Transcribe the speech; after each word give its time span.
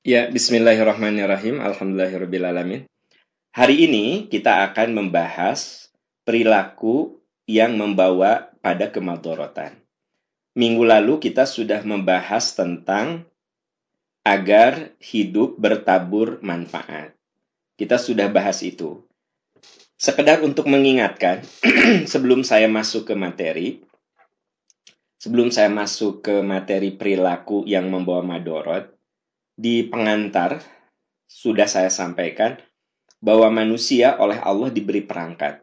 Ya, 0.00 0.32
bismillahirrahmanirrahim. 0.32 1.60
Alhamdulillahirrahmanirrahim. 1.60 2.88
Hari 3.52 3.76
ini 3.84 4.32
kita 4.32 4.64
akan 4.72 4.96
membahas 4.96 5.92
perilaku 6.24 7.20
yang 7.44 7.76
membawa 7.76 8.48
pada 8.64 8.88
kemadorotan. 8.88 9.76
Minggu 10.56 10.88
lalu 10.88 11.20
kita 11.20 11.44
sudah 11.44 11.84
membahas 11.84 12.56
tentang 12.56 13.28
agar 14.24 14.96
hidup 15.04 15.60
bertabur 15.60 16.40
manfaat. 16.40 17.12
Kita 17.76 18.00
sudah 18.00 18.32
bahas 18.32 18.64
itu. 18.64 19.04
Sekedar 20.00 20.40
untuk 20.40 20.64
mengingatkan, 20.72 21.44
sebelum 22.08 22.40
saya 22.40 22.72
masuk 22.72 23.04
ke 23.04 23.12
materi, 23.12 23.84
sebelum 25.20 25.52
saya 25.52 25.68
masuk 25.68 26.24
ke 26.24 26.40
materi 26.40 26.88
perilaku 26.96 27.68
yang 27.68 27.92
membawa 27.92 28.24
madorot, 28.24 28.96
di 29.60 29.84
pengantar 29.84 30.64
sudah 31.28 31.68
saya 31.68 31.92
sampaikan 31.92 32.56
bahwa 33.20 33.52
manusia 33.52 34.16
oleh 34.16 34.40
Allah 34.40 34.72
diberi 34.72 35.04
perangkat. 35.04 35.60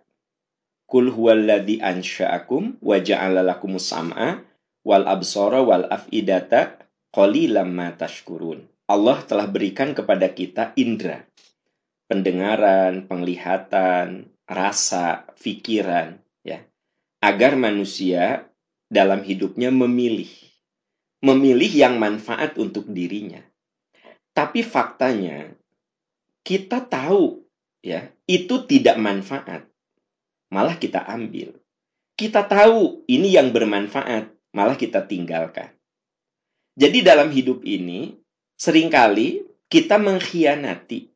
Kul 0.85 1.09
huwallazi 1.09 1.81
ansha'akum 1.81 2.77
wa 2.77 2.97
ja'ala 3.01 3.41
lakumus 3.41 3.89
sam'a 3.89 4.45
wal 4.85 5.03
absara 5.09 5.65
wal 5.65 5.89
af'idata 5.89 6.77
qalilam 7.09 7.73
ma 7.73 7.89
tashkurun. 7.97 8.69
Allah 8.85 9.17
telah 9.25 9.49
berikan 9.49 9.97
kepada 9.97 10.29
kita 10.31 10.77
indera, 10.79 11.25
pendengaran, 12.07 13.03
penglihatan, 13.09 14.31
rasa, 14.47 15.27
pikiran, 15.41 16.21
ya, 16.45 16.63
agar 17.19 17.59
manusia 17.59 18.47
dalam 18.87 19.27
hidupnya 19.27 19.73
memilih, 19.75 20.31
memilih 21.19 21.67
yang 21.73 21.99
manfaat 21.99 22.55
untuk 22.55 22.87
dirinya. 22.87 23.43
Tapi 24.37 24.61
faktanya 24.61 25.49
kita 26.45 26.85
tahu 26.85 27.41
ya, 27.81 28.13
itu 28.29 28.69
tidak 28.69 29.01
manfaat. 29.01 29.65
Malah 30.53 30.77
kita 30.77 31.01
ambil. 31.09 31.57
Kita 32.13 32.45
tahu 32.45 33.01
ini 33.09 33.33
yang 33.33 33.49
bermanfaat, 33.49 34.29
malah 34.53 34.77
kita 34.77 35.01
tinggalkan. 35.09 35.73
Jadi 36.77 37.01
dalam 37.01 37.33
hidup 37.33 37.65
ini 37.65 38.13
sering 38.53 38.93
kali 38.93 39.41
kita 39.65 39.97
mengkhianati 39.97 41.09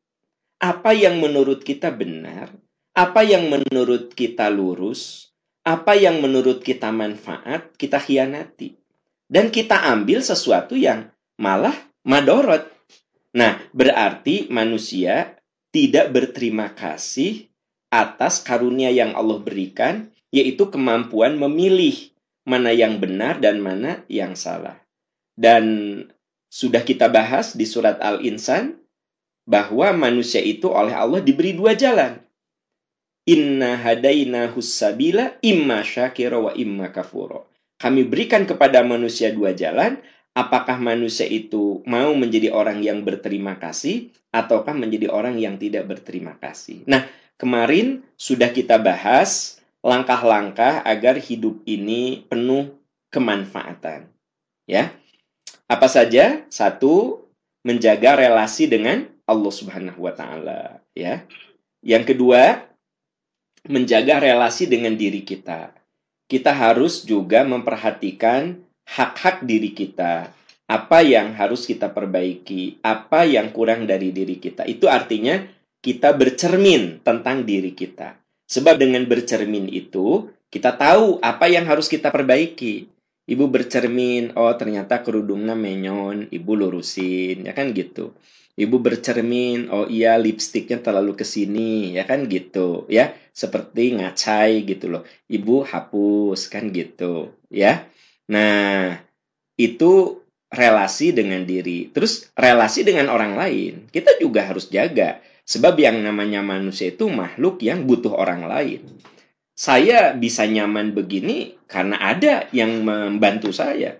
apa 0.58 0.90
yang 0.90 1.22
menurut 1.22 1.62
kita 1.62 1.94
benar, 1.94 2.50
apa 2.90 3.22
yang 3.22 3.46
menurut 3.46 4.10
kita 4.18 4.50
lurus, 4.50 5.30
apa 5.62 5.94
yang 5.94 6.18
menurut 6.18 6.58
kita 6.66 6.90
manfaat, 6.90 7.70
kita 7.78 8.02
khianati. 8.02 8.74
Dan 9.30 9.54
kita 9.54 9.86
ambil 9.94 10.20
sesuatu 10.20 10.74
yang 10.74 11.08
malah 11.38 11.74
madorot. 12.02 12.71
Nah, 13.32 13.60
berarti 13.72 14.48
manusia 14.52 15.40
tidak 15.72 16.12
berterima 16.12 16.76
kasih 16.76 17.48
atas 17.88 18.44
karunia 18.44 18.92
yang 18.92 19.16
Allah 19.16 19.40
berikan, 19.40 20.12
yaitu 20.32 20.68
kemampuan 20.68 21.40
memilih 21.40 22.12
mana 22.44 22.72
yang 22.72 23.00
benar 23.00 23.40
dan 23.40 23.60
mana 23.60 24.04
yang 24.08 24.36
salah. 24.36 24.80
Dan 25.32 25.64
sudah 26.52 26.84
kita 26.84 27.08
bahas 27.08 27.56
di 27.56 27.64
surat 27.64 27.96
Al-Insan 28.04 28.76
bahwa 29.48 29.92
manusia 29.96 30.44
itu 30.44 30.68
oleh 30.68 30.92
Allah 30.92 31.24
diberi 31.24 31.56
dua 31.56 31.72
jalan. 31.72 32.20
Inna 33.24 33.78
hadaina 33.78 34.50
hussabila 34.50 35.38
imma 35.40 35.80
syakira 35.80 36.36
wa 36.36 36.52
imma 36.52 36.90
kafuro. 36.92 37.48
Kami 37.78 38.06
berikan 38.06 38.46
kepada 38.46 38.84
manusia 38.84 39.32
dua 39.32 39.54
jalan, 39.54 39.98
apakah 40.32 40.80
manusia 40.80 41.28
itu 41.28 41.84
mau 41.84 42.12
menjadi 42.16 42.52
orang 42.52 42.80
yang 42.80 43.04
berterima 43.04 43.56
kasih 43.60 44.12
ataukah 44.32 44.72
menjadi 44.72 45.12
orang 45.12 45.36
yang 45.36 45.60
tidak 45.60 45.84
berterima 45.88 46.36
kasih. 46.40 46.84
Nah, 46.88 47.04
kemarin 47.36 48.00
sudah 48.16 48.48
kita 48.48 48.80
bahas 48.80 49.60
langkah-langkah 49.84 50.80
agar 50.86 51.20
hidup 51.20 51.60
ini 51.68 52.24
penuh 52.30 52.72
kemanfaatan. 53.12 54.08
Ya. 54.64 54.96
Apa 55.68 55.88
saja? 55.90 56.48
Satu, 56.48 57.28
menjaga 57.66 58.16
relasi 58.16 58.66
dengan 58.70 59.10
Allah 59.28 59.52
Subhanahu 59.52 60.08
wa 60.08 60.12
taala, 60.16 60.82
ya. 60.96 61.24
Yang 61.82 62.14
kedua, 62.14 62.66
menjaga 63.66 64.18
relasi 64.18 64.66
dengan 64.66 64.94
diri 64.98 65.22
kita. 65.22 65.74
Kita 66.26 66.50
harus 66.54 67.04
juga 67.04 67.44
memperhatikan 67.44 68.58
hak-hak 68.92 69.48
diri 69.48 69.72
kita, 69.72 70.28
apa 70.68 70.98
yang 71.00 71.32
harus 71.32 71.64
kita 71.64 71.88
perbaiki, 71.88 72.84
apa 72.84 73.24
yang 73.24 73.48
kurang 73.56 73.88
dari 73.88 74.12
diri 74.12 74.36
kita. 74.36 74.68
Itu 74.68 74.92
artinya 74.92 75.40
kita 75.80 76.12
bercermin 76.12 77.00
tentang 77.00 77.48
diri 77.48 77.72
kita. 77.72 78.20
Sebab 78.44 78.76
dengan 78.76 79.08
bercermin 79.08 79.72
itu, 79.72 80.28
kita 80.52 80.76
tahu 80.76 81.16
apa 81.24 81.48
yang 81.48 81.64
harus 81.64 81.88
kita 81.88 82.12
perbaiki. 82.12 82.84
Ibu 83.24 83.48
bercermin, 83.48 84.36
oh 84.36 84.52
ternyata 84.60 85.00
kerudungnya 85.00 85.56
menyon, 85.56 86.28
ibu 86.28 86.52
lurusin, 86.52 87.48
ya 87.48 87.56
kan 87.56 87.72
gitu. 87.72 88.12
Ibu 88.52 88.76
bercermin, 88.84 89.72
oh 89.72 89.88
iya 89.88 90.20
lipstiknya 90.20 90.84
terlalu 90.84 91.16
ke 91.16 91.24
sini, 91.24 91.96
ya 91.96 92.04
kan 92.04 92.28
gitu, 92.28 92.84
ya. 92.92 93.16
Seperti 93.32 93.96
ngacai 93.96 94.68
gitu 94.68 94.92
loh. 94.92 95.08
Ibu 95.32 95.64
hapus 95.64 96.52
kan 96.52 96.68
gitu, 96.68 97.32
ya. 97.48 97.88
Nah, 98.30 99.00
itu 99.58 100.22
relasi 100.52 101.16
dengan 101.16 101.42
diri. 101.48 101.88
Terus 101.88 102.28
relasi 102.36 102.84
dengan 102.84 103.08
orang 103.08 103.34
lain. 103.34 103.88
Kita 103.88 104.20
juga 104.20 104.44
harus 104.44 104.68
jaga. 104.68 105.18
Sebab 105.42 105.74
yang 105.80 105.98
namanya 106.04 106.44
manusia 106.44 106.92
itu 106.92 107.10
makhluk 107.10 107.64
yang 107.64 107.88
butuh 107.88 108.14
orang 108.14 108.46
lain. 108.46 108.84
Saya 109.56 110.14
bisa 110.14 110.46
nyaman 110.46 110.94
begini 110.94 111.56
karena 111.66 111.98
ada 111.98 112.46
yang 112.54 112.84
membantu 112.86 113.50
saya. 113.50 113.98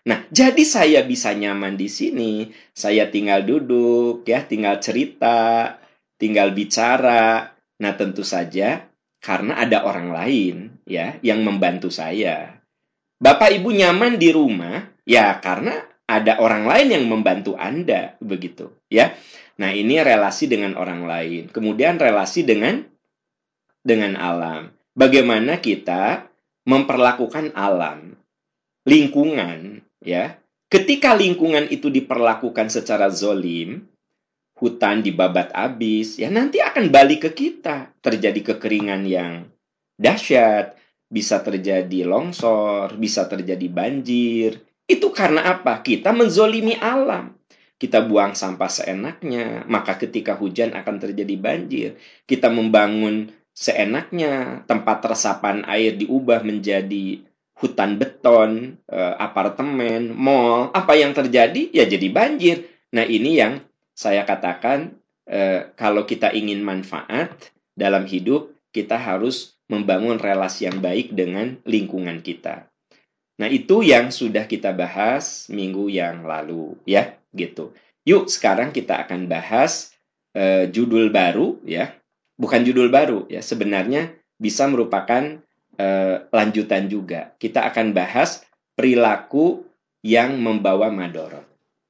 Nah, 0.00 0.24
jadi 0.32 0.64
saya 0.64 1.00
bisa 1.04 1.36
nyaman 1.36 1.76
di 1.76 1.88
sini. 1.88 2.32
Saya 2.72 3.12
tinggal 3.12 3.44
duduk, 3.44 4.24
ya, 4.24 4.44
tinggal 4.44 4.80
cerita, 4.80 5.76
tinggal 6.16 6.56
bicara. 6.56 7.52
Nah, 7.80 7.92
tentu 7.96 8.24
saja 8.24 8.88
karena 9.20 9.60
ada 9.60 9.84
orang 9.84 10.12
lain, 10.12 10.56
ya, 10.88 11.16
yang 11.20 11.44
membantu 11.44 11.92
saya. 11.92 12.59
Bapak 13.20 13.52
Ibu 13.52 13.76
nyaman 13.76 14.16
di 14.16 14.32
rumah 14.32 14.80
ya 15.04 15.36
karena 15.44 15.76
ada 16.08 16.40
orang 16.40 16.64
lain 16.64 16.88
yang 16.88 17.04
membantu 17.04 17.52
Anda 17.54 18.16
begitu 18.18 18.72
ya. 18.88 19.12
Nah, 19.60 19.76
ini 19.76 20.00
relasi 20.00 20.48
dengan 20.48 20.72
orang 20.72 21.04
lain. 21.04 21.52
Kemudian 21.52 22.00
relasi 22.00 22.48
dengan 22.48 22.80
dengan 23.84 24.16
alam. 24.16 24.72
Bagaimana 24.96 25.60
kita 25.60 26.32
memperlakukan 26.64 27.52
alam, 27.52 28.16
lingkungan 28.88 29.84
ya. 30.00 30.40
Ketika 30.70 31.12
lingkungan 31.12 31.68
itu 31.68 31.92
diperlakukan 31.92 32.72
secara 32.72 33.12
zolim, 33.12 33.84
hutan 34.56 35.04
dibabat 35.04 35.52
habis, 35.52 36.16
ya 36.16 36.32
nanti 36.32 36.62
akan 36.64 36.88
balik 36.88 37.28
ke 37.28 37.30
kita. 37.36 37.92
Terjadi 38.00 38.54
kekeringan 38.54 39.04
yang 39.04 39.44
dahsyat, 40.00 40.79
bisa 41.10 41.42
terjadi 41.42 42.06
longsor, 42.06 42.94
bisa 42.94 43.26
terjadi 43.26 43.66
banjir. 43.66 44.62
Itu 44.86 45.10
karena 45.10 45.58
apa? 45.58 45.82
Kita 45.82 46.14
menzolimi 46.14 46.78
alam. 46.78 47.34
Kita 47.80 48.04
buang 48.04 48.36
sampah 48.36 48.70
seenaknya, 48.70 49.64
maka 49.66 49.96
ketika 49.98 50.36
hujan 50.38 50.76
akan 50.76 50.96
terjadi 51.00 51.34
banjir. 51.40 51.90
Kita 52.28 52.52
membangun 52.52 53.32
seenaknya, 53.50 54.62
tempat 54.70 55.02
resapan 55.04 55.66
air 55.66 55.96
diubah 55.98 56.46
menjadi 56.46 57.24
hutan 57.60 58.00
beton, 58.00 58.80
eh, 58.88 59.14
apartemen, 59.20 60.16
mall. 60.16 60.72
Apa 60.72 60.96
yang 60.96 61.12
terjadi? 61.12 61.68
Ya 61.72 61.84
jadi 61.84 62.08
banjir. 62.08 62.68
Nah 62.92 63.04
ini 63.04 63.36
yang 63.36 63.60
saya 63.96 64.24
katakan, 64.24 64.96
eh, 65.28 65.72
kalau 65.76 66.08
kita 66.08 66.32
ingin 66.32 66.64
manfaat 66.64 67.52
dalam 67.76 68.08
hidup, 68.08 68.52
kita 68.72 68.96
harus 68.96 69.59
membangun 69.70 70.18
relasi 70.18 70.66
yang 70.66 70.82
baik 70.82 71.14
dengan 71.14 71.62
lingkungan 71.62 72.18
kita. 72.26 72.66
Nah, 73.40 73.48
itu 73.48 73.80
yang 73.80 74.10
sudah 74.10 74.44
kita 74.44 74.74
bahas 74.74 75.48
minggu 75.48 75.88
yang 75.88 76.26
lalu, 76.26 76.76
ya, 76.84 77.16
gitu. 77.32 77.72
Yuk, 78.04 78.28
sekarang 78.28 78.74
kita 78.74 79.00
akan 79.06 79.30
bahas 79.30 79.94
uh, 80.36 80.66
judul 80.68 81.08
baru, 81.08 81.56
ya. 81.64 81.94
Bukan 82.36 82.66
judul 82.66 82.92
baru, 82.92 83.30
ya. 83.32 83.40
Sebenarnya 83.40 84.12
bisa 84.36 84.68
merupakan 84.68 85.40
uh, 85.80 86.16
lanjutan 86.28 86.90
juga. 86.90 87.32
Kita 87.40 87.64
akan 87.70 87.96
bahas 87.96 88.44
perilaku 88.76 89.64
yang 90.04 90.36
membawa 90.36 90.92
madorot, 90.92 91.46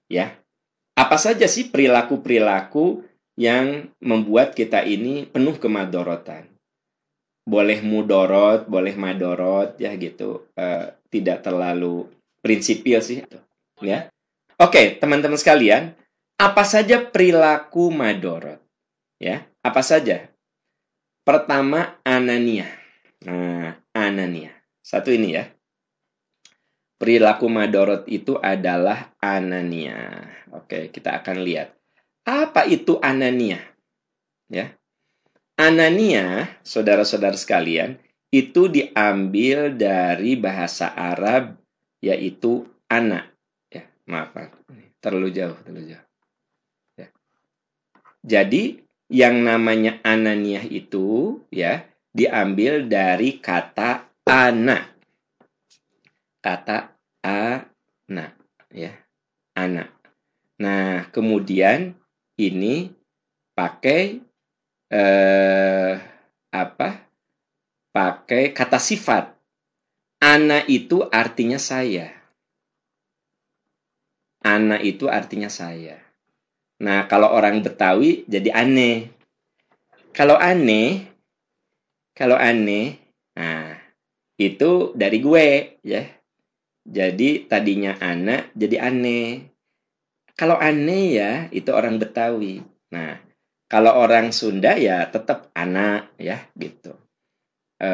ya. 0.07 0.37
Apa 0.95 1.17
saja 1.17 1.49
sih 1.49 1.73
perilaku-perilaku 1.73 3.03
yang 3.41 3.89
membuat 4.05 4.53
kita 4.53 4.85
ini 4.85 5.25
penuh 5.27 5.57
kemadorotan? 5.57 6.47
Boleh 7.51 7.83
mudorot, 7.83 8.71
boleh 8.71 8.95
madorot 8.95 9.75
ya 9.83 9.91
gitu. 9.99 10.47
Uh, 10.55 10.95
tidak 11.11 11.43
terlalu 11.43 12.07
prinsipil 12.39 13.03
sih 13.03 13.27
ya. 13.83 14.07
Oke, 14.61 15.01
teman-teman 15.03 15.41
sekalian, 15.41 15.99
Apa 16.41 16.65
saja 16.65 17.05
perilaku 17.05 17.93
madorot? 17.93 18.65
Ya, 19.21 19.45
apa 19.61 19.85
saja? 19.85 20.33
Pertama, 21.21 22.01
anania. 22.01 22.65
Nah, 23.29 23.77
anania. 23.93 24.57
Satu 24.81 25.13
ini 25.13 25.37
ya. 25.37 25.45
Perilaku 26.97 27.45
madorot 27.53 28.09
itu 28.09 28.41
adalah 28.41 29.13
anania. 29.21 30.33
Oke, 30.57 30.89
kita 30.89 31.21
akan 31.21 31.45
lihat. 31.45 31.77
Apa 32.25 32.65
itu 32.65 32.97
anania? 33.05 33.61
Ya. 34.49 34.73
Anania, 35.61 36.49
saudara-saudara 36.65 37.37
sekalian, 37.37 38.01
itu 38.33 38.73
diambil 38.73 39.77
dari 39.77 40.33
bahasa 40.41 40.89
Arab 40.89 41.61
yaitu 42.01 42.65
anak. 42.89 43.29
Ya, 43.69 43.85
maaf, 44.09 44.33
terlalu 45.05 45.29
jauh, 45.37 45.61
terlalu 45.61 45.93
jauh. 45.93 46.07
Ya. 46.97 47.13
Jadi 48.25 48.81
yang 49.13 49.45
namanya 49.45 50.01
ananiah 50.01 50.65
itu 50.65 51.45
ya 51.53 51.85
diambil 52.17 52.89
dari 52.89 53.37
kata 53.37 54.09
anak. 54.25 54.97
Kata 56.41 56.97
anak 57.21 58.33
ya. 58.73 58.97
Anak. 59.61 59.93
Nah, 60.57 61.05
kemudian 61.13 61.93
ini 62.41 62.97
pakai 63.53 64.30
eh 64.91 65.95
apa? 66.51 66.89
Pakai 67.91 68.51
kata 68.51 68.79
sifat. 68.79 69.35
Ana 70.21 70.67
itu 70.69 71.07
artinya 71.09 71.57
saya. 71.57 72.13
Ana 74.45 74.77
itu 74.83 75.09
artinya 75.09 75.49
saya. 75.49 75.97
Nah, 76.81 77.05
kalau 77.07 77.31
orang 77.31 77.61
Betawi 77.61 78.25
jadi 78.25 78.53
aneh. 78.57 79.13
Kalau 80.11 80.35
aneh, 80.37 81.07
kalau 82.17 82.35
aneh, 82.35 82.99
nah 83.37 83.79
itu 84.41 84.97
dari 84.97 85.19
gue 85.21 85.79
ya. 85.85 86.03
Jadi 86.81 87.47
tadinya 87.47 87.95
anak 88.01 88.51
jadi 88.57 88.91
aneh. 88.91 89.45
Kalau 90.35 90.57
aneh 90.57 91.05
ya 91.21 91.33
itu 91.53 91.69
orang 91.71 92.01
Betawi. 92.01 92.65
Nah, 92.91 93.21
kalau 93.71 93.95
orang 94.03 94.35
Sunda 94.35 94.75
ya 94.75 95.07
tetap 95.07 95.55
anak 95.55 96.11
ya 96.19 96.43
gitu. 96.59 96.99
E, 97.79 97.91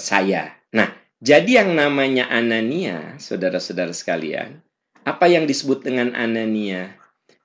saya. 0.00 0.56
Nah, 0.72 0.88
jadi 1.20 1.62
yang 1.62 1.76
namanya 1.76 2.32
anania, 2.32 3.20
saudara-saudara 3.20 3.92
sekalian, 3.92 4.64
apa 5.04 5.28
yang 5.28 5.44
disebut 5.44 5.84
dengan 5.84 6.16
anania? 6.16 6.96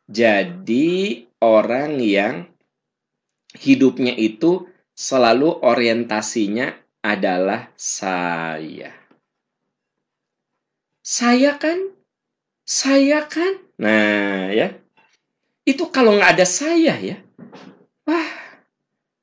Jadi 0.07 1.27
orang 1.43 1.99
yang 1.99 2.47
hidupnya 3.59 4.15
itu 4.15 4.71
selalu 4.95 5.59
orientasinya 5.59 6.71
adalah 7.03 7.67
saya. 7.75 8.95
Saya 11.03 11.59
kan, 11.59 11.91
saya 12.63 13.27
kan. 13.27 13.59
Nah 13.75 14.55
ya, 14.55 14.71
itu 15.67 15.83
kalau 15.91 16.15
nggak 16.15 16.39
ada 16.39 16.47
saya 16.47 16.95
ya, 16.95 17.19
wah 18.07 18.29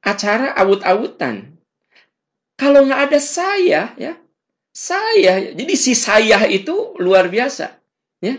acara 0.04 0.56
awut-awutan. 0.56 1.56
Kalau 2.56 2.84
nggak 2.84 3.12
ada 3.12 3.20
saya 3.20 3.92
ya, 3.96 4.12
saya. 4.72 5.52
Jadi 5.56 5.74
si 5.76 5.96
saya 5.96 6.44
itu 6.44 6.96
luar 7.00 7.32
biasa 7.32 7.72
ya. 8.20 8.36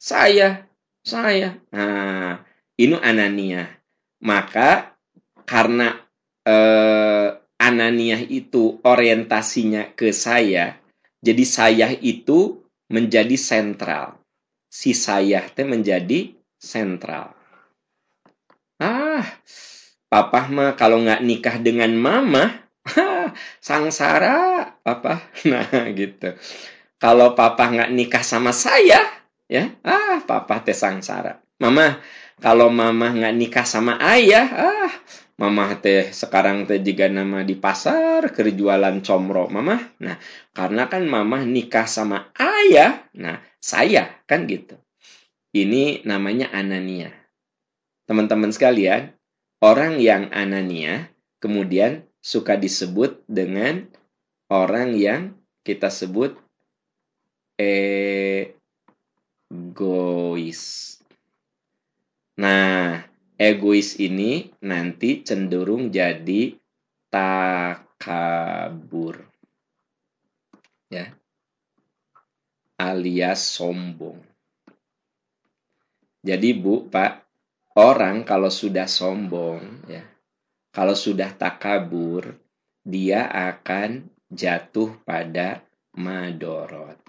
Saya 0.00 0.66
saya. 1.04 1.56
Nah, 1.72 2.42
ini 2.76 2.96
Anania. 2.98 3.68
Maka 4.20 4.92
karena 5.48 5.96
eh, 6.44 7.28
Anania 7.60 8.18
itu 8.20 8.80
orientasinya 8.80 9.92
ke 9.92 10.16
saya, 10.16 10.80
jadi 11.20 11.44
saya 11.44 11.88
itu 11.92 12.64
menjadi 12.88 13.36
sentral. 13.36 14.16
Si 14.70 14.96
saya 14.96 15.44
teh 15.52 15.68
menjadi 15.68 16.32
sentral. 16.56 17.36
Ah, 18.80 19.22
papa 20.08 20.48
mah 20.48 20.74
kalau 20.74 21.04
nggak 21.04 21.20
nikah 21.20 21.56
dengan 21.60 21.92
mama, 21.94 22.64
sangsara, 23.60 24.80
papa. 24.80 25.20
Nah, 25.50 25.68
gitu. 25.92 26.34
Kalau 26.96 27.36
papa 27.36 27.68
nggak 27.68 27.92
nikah 27.92 28.24
sama 28.24 28.56
saya, 28.56 29.20
ya 29.50 29.66
ah 29.82 30.22
papa 30.22 30.62
teh 30.62 30.72
sangsara 30.78 31.42
mama 31.58 31.98
kalau 32.38 32.70
mama 32.70 33.10
nggak 33.10 33.34
nikah 33.34 33.66
sama 33.66 33.98
ayah 33.98 34.46
ah 34.46 34.92
mama 35.34 35.74
teh 35.82 36.14
sekarang 36.14 36.70
teh 36.70 36.78
juga 36.78 37.10
nama 37.10 37.42
di 37.42 37.58
pasar 37.58 38.30
kerjualan 38.30 39.02
comro 39.02 39.50
mama 39.50 39.74
nah 39.98 40.14
karena 40.54 40.86
kan 40.86 41.02
mama 41.02 41.42
nikah 41.42 41.90
sama 41.90 42.30
ayah 42.38 43.10
nah 43.18 43.42
saya 43.58 44.22
kan 44.30 44.46
gitu 44.46 44.78
ini 45.50 46.06
namanya 46.06 46.54
anania 46.54 47.10
teman-teman 48.10 48.50
sekalian 48.50 49.14
orang 49.62 50.02
yang 50.02 50.34
anania 50.34 51.14
kemudian 51.38 52.02
suka 52.18 52.58
disebut 52.58 53.22
dengan 53.30 53.86
orang 54.50 54.98
yang 54.98 55.38
kita 55.62 55.94
sebut 55.94 56.34
egois. 57.54 58.50
Nah, 62.34 63.06
egois 63.38 63.94
ini 64.02 64.50
nanti 64.58 65.22
cenderung 65.22 65.94
jadi 65.94 66.58
takabur. 67.14 69.22
Ya. 70.90 71.14
Alias 72.74 73.54
sombong. 73.54 74.18
Jadi 76.26 76.58
Bu, 76.58 76.90
Pak, 76.90 77.19
orang 77.80 78.28
kalau 78.28 78.52
sudah 78.52 78.84
sombong 78.84 79.88
ya, 79.88 80.04
kalau 80.70 80.92
sudah 80.92 81.32
takabur, 81.32 82.36
dia 82.84 83.24
akan 83.26 84.04
jatuh 84.28 85.00
pada 85.02 85.64
madorot 85.96 87.00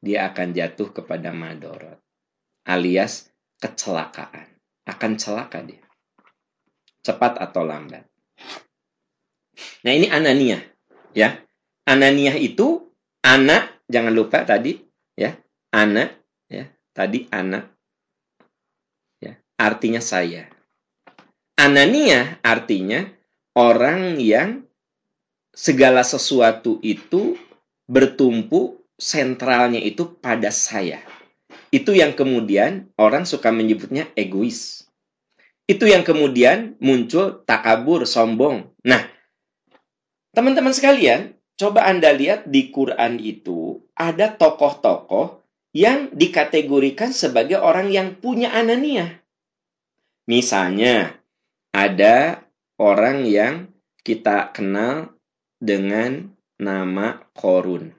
dia 0.00 0.32
akan 0.32 0.56
jatuh 0.56 0.96
kepada 0.96 1.30
madorot 1.30 2.00
alias 2.64 3.28
kecelakaan. 3.60 4.48
Akan 4.88 5.20
celaka 5.20 5.60
dia. 5.62 5.84
Cepat 7.04 7.38
atau 7.38 7.62
lambat. 7.62 8.04
Nah 9.86 9.92
ini 9.92 10.08
Anania. 10.10 10.58
Ya. 11.12 11.44
Anania 11.84 12.34
itu 12.34 12.90
anak, 13.22 13.84
jangan 13.86 14.12
lupa 14.16 14.42
tadi. 14.42 14.80
ya 15.14 15.36
Anak. 15.70 16.16
ya 16.48 16.66
Tadi 16.96 17.28
anak. 17.30 17.70
Ya 19.60 19.68
Artinya 19.68 20.00
saya. 20.00 20.48
Anania 21.60 22.40
artinya 22.40 23.04
orang 23.52 24.16
yang 24.16 24.64
segala 25.52 26.00
sesuatu 26.00 26.80
itu 26.80 27.36
bertumpu 27.84 28.80
sentralnya 28.96 29.76
itu 29.76 30.16
pada 30.16 30.48
saya. 30.48 31.04
Itu 31.68 31.92
yang 31.92 32.16
kemudian 32.16 32.88
orang 32.96 33.28
suka 33.28 33.52
menyebutnya 33.52 34.08
egois. 34.16 34.88
Itu 35.68 35.84
yang 35.84 36.02
kemudian 36.02 36.80
muncul 36.80 37.44
takabur, 37.44 38.08
sombong. 38.08 38.72
Nah, 38.82 39.04
teman-teman 40.32 40.72
sekalian, 40.72 41.36
coba 41.60 41.84
Anda 41.84 42.16
lihat 42.16 42.48
di 42.48 42.72
Quran 42.72 43.20
itu 43.20 43.84
ada 43.92 44.32
tokoh-tokoh 44.32 45.44
yang 45.76 46.10
dikategorikan 46.10 47.14
sebagai 47.14 47.60
orang 47.60 47.92
yang 47.92 48.18
punya 48.18 48.50
anania. 48.50 49.19
Misalnya, 50.30 51.18
ada 51.74 52.46
orang 52.78 53.26
yang 53.26 53.66
kita 54.06 54.54
kenal 54.54 55.10
dengan 55.58 56.30
nama 56.54 57.18
Korun. 57.34 57.90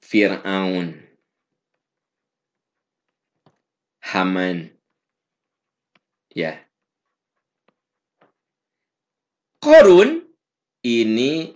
Fir'aun, 0.00 0.96
Haman, 4.00 4.72
ya. 6.32 6.56
Korun 9.60 10.32
ini 10.80 11.52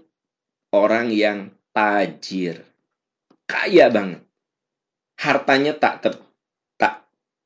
orang 0.68 1.08
yang 1.16 1.48
tajir, 1.72 2.60
kaya 3.48 3.88
banget. 3.88 4.20
Hartanya 5.16 5.72
tak 5.72 6.04
ter 6.04 6.25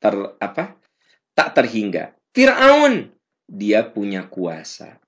ter 0.01 0.17
apa? 0.41 0.75
Tak 1.37 1.49
terhingga. 1.55 2.17
Firaun 2.35 3.13
dia 3.47 3.85
punya 3.87 4.27
kuasa. 4.27 4.99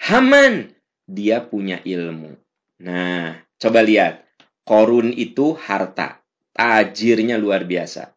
Haman 0.00 0.70
dia 1.04 1.42
punya 1.42 1.82
ilmu. 1.82 2.38
Nah, 2.80 3.46
Coba 3.56 3.80
lihat. 3.80 4.24
Korun 4.66 5.14
itu 5.14 5.54
harta, 5.54 6.18
tajirnya 6.50 7.38
luar 7.38 7.62
biasa. 7.70 8.10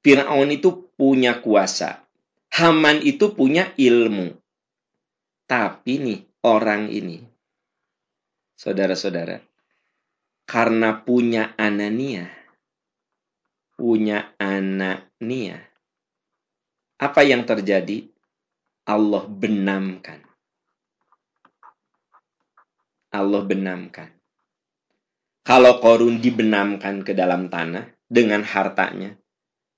Fir'aun 0.00 0.48
itu 0.48 0.88
punya 0.96 1.44
kuasa. 1.44 2.00
Haman 2.56 3.04
itu 3.04 3.36
punya 3.36 3.68
ilmu. 3.76 4.32
Tapi 5.44 5.92
nih, 6.00 6.20
orang 6.40 6.88
ini, 6.88 7.20
saudara-saudara, 8.56 9.44
karena 10.48 11.04
punya 11.04 11.52
anania, 11.60 12.32
punya 13.80 14.36
anania, 14.36 15.64
apa 17.00 17.24
yang 17.24 17.48
terjadi? 17.48 18.04
Allah 18.84 19.24
benamkan. 19.24 20.20
Allah 23.08 23.40
benamkan. 23.40 24.12
Kalau 25.40 25.80
korun 25.80 26.20
dibenamkan 26.20 27.00
ke 27.00 27.16
dalam 27.16 27.48
tanah 27.48 27.88
dengan 28.04 28.44
hartanya, 28.44 29.16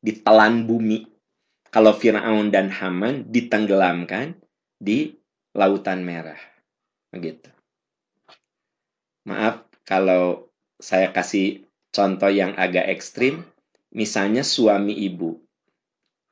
ditelan 0.02 0.66
bumi. 0.66 1.06
Kalau 1.70 1.94
Fir'aun 1.94 2.50
dan 2.50 2.74
Haman 2.74 3.30
ditenggelamkan 3.30 4.34
di 4.82 5.14
lautan 5.54 6.02
merah. 6.02 6.42
Begitu. 7.14 7.48
Maaf 9.30 9.62
kalau 9.86 10.50
saya 10.82 11.14
kasih 11.14 11.62
contoh 11.94 12.28
yang 12.28 12.58
agak 12.58 12.90
ekstrim. 12.90 13.46
Misalnya 13.92 14.40
suami 14.40 14.96
ibu. 14.96 15.36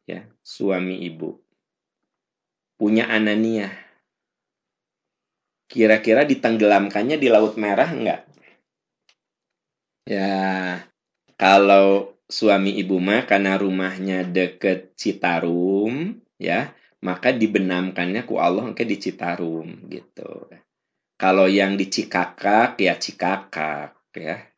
Ya, 0.09 0.25
suami 0.41 1.05
ibu. 1.05 1.39
Punya 2.81 3.07
Anania. 3.13 3.69
Kira-kira 5.71 6.27
ditenggelamkannya 6.27 7.21
di 7.21 7.29
Laut 7.31 7.55
Merah 7.61 7.93
enggak? 7.93 8.27
Ya, 10.09 10.83
kalau 11.39 12.19
suami 12.27 12.75
ibu 12.81 12.99
mah 12.99 13.29
karena 13.29 13.55
rumahnya 13.55 14.27
deket 14.27 14.99
Citarum, 14.99 16.19
ya, 16.41 16.75
maka 17.05 17.31
dibenamkannya 17.31 18.27
ku 18.27 18.43
Allah 18.43 18.67
ke 18.75 18.83
di 18.83 18.99
Citarum 18.99 19.87
gitu. 19.87 20.49
Kalau 21.21 21.47
yang 21.47 21.77
di 21.77 21.87
Cikakak 21.87 22.81
ya 22.81 22.97
Cikakak 22.97 23.95
ya. 24.17 24.50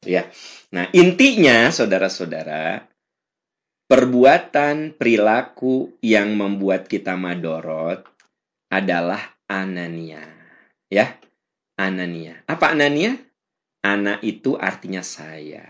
Ya. 0.00 0.32
Nah, 0.72 0.88
intinya 0.96 1.68
saudara-saudara, 1.68 2.88
perbuatan 3.84 4.96
perilaku 4.96 5.92
yang 6.00 6.32
membuat 6.40 6.88
kita 6.88 7.20
madorot 7.20 8.08
adalah 8.72 9.36
anania. 9.44 10.24
Ya. 10.88 11.20
Anania. 11.76 12.40
Apa 12.48 12.72
anania? 12.72 13.16
Anak 13.80 14.20
itu 14.20 14.56
artinya 14.60 15.00
saya. 15.00 15.64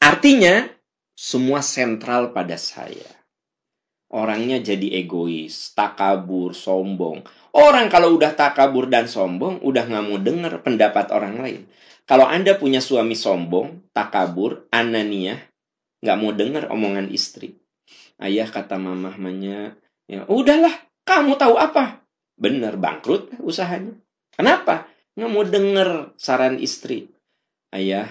Artinya, 0.00 0.64
semua 1.12 1.60
sentral 1.60 2.32
pada 2.32 2.56
saya. 2.56 3.06
Orangnya 4.12 4.60
jadi 4.60 5.00
egois, 5.00 5.72
takabur, 5.72 6.52
sombong. 6.52 7.24
Orang 7.52 7.88
kalau 7.88 8.16
udah 8.16 8.36
takabur 8.36 8.88
dan 8.88 9.08
sombong, 9.08 9.60
udah 9.64 9.84
nggak 9.88 10.04
mau 10.04 10.20
dengar 10.20 10.52
pendapat 10.60 11.08
orang 11.12 11.40
lain. 11.40 11.62
Kalau 12.06 12.26
Anda 12.26 12.58
punya 12.58 12.82
suami 12.82 13.14
sombong, 13.14 13.92
takabur, 13.94 14.66
anania, 14.74 15.38
nggak 16.02 16.18
mau 16.18 16.32
dengar 16.34 16.64
omongan 16.68 17.08
istri. 17.14 17.56
Ayah 18.18 18.50
kata 18.50 18.78
mamahnya, 18.78 19.78
ya 20.10 20.26
udahlah, 20.26 20.72
kamu 21.06 21.38
tahu 21.38 21.54
apa? 21.58 22.02
Bener, 22.34 22.74
bangkrut 22.74 23.38
usahanya. 23.42 23.94
Kenapa? 24.34 24.92
nggak 25.12 25.30
mau 25.30 25.44
denger 25.44 26.16
saran 26.16 26.56
istri. 26.56 27.12
Ayah, 27.72 28.08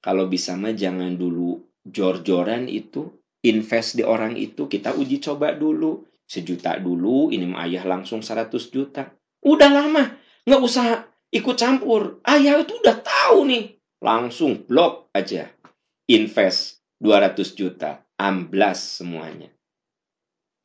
kalau 0.00 0.28
bisa 0.28 0.56
mah 0.56 0.72
jangan 0.72 1.16
dulu 1.16 1.60
jor-joran 1.84 2.68
itu, 2.68 3.12
invest 3.44 3.96
di 3.96 4.04
orang 4.04 4.36
itu, 4.36 4.68
kita 4.68 4.96
uji 4.96 5.20
coba 5.20 5.52
dulu. 5.56 6.04
Sejuta 6.30 6.78
dulu, 6.78 7.34
ini 7.34 7.42
mah 7.42 7.66
ayah 7.66 7.82
langsung 7.82 8.22
100 8.22 8.54
juta. 8.70 9.10
Udah 9.42 9.66
lama, 9.66 10.14
nggak 10.46 10.62
usah 10.62 11.10
ikut 11.34 11.56
campur. 11.58 12.22
Ayah 12.26 12.62
itu 12.62 12.78
udah 12.78 12.98
tahu 13.02 13.46
nih. 13.46 13.64
Langsung 14.02 14.66
blok 14.66 15.10
aja. 15.14 15.50
Invest 16.10 16.82
200 17.02 17.58
juta. 17.58 18.02
Amblas 18.20 19.00
semuanya. 19.00 19.48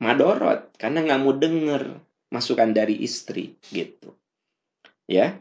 Madorot, 0.03 0.75
karena 0.75 1.07
nggak 1.07 1.21
mau 1.23 1.31
denger 1.31 2.03
masukan 2.27 2.75
dari 2.75 2.99
istri 2.99 3.55
gitu. 3.71 4.11
Ya, 5.07 5.39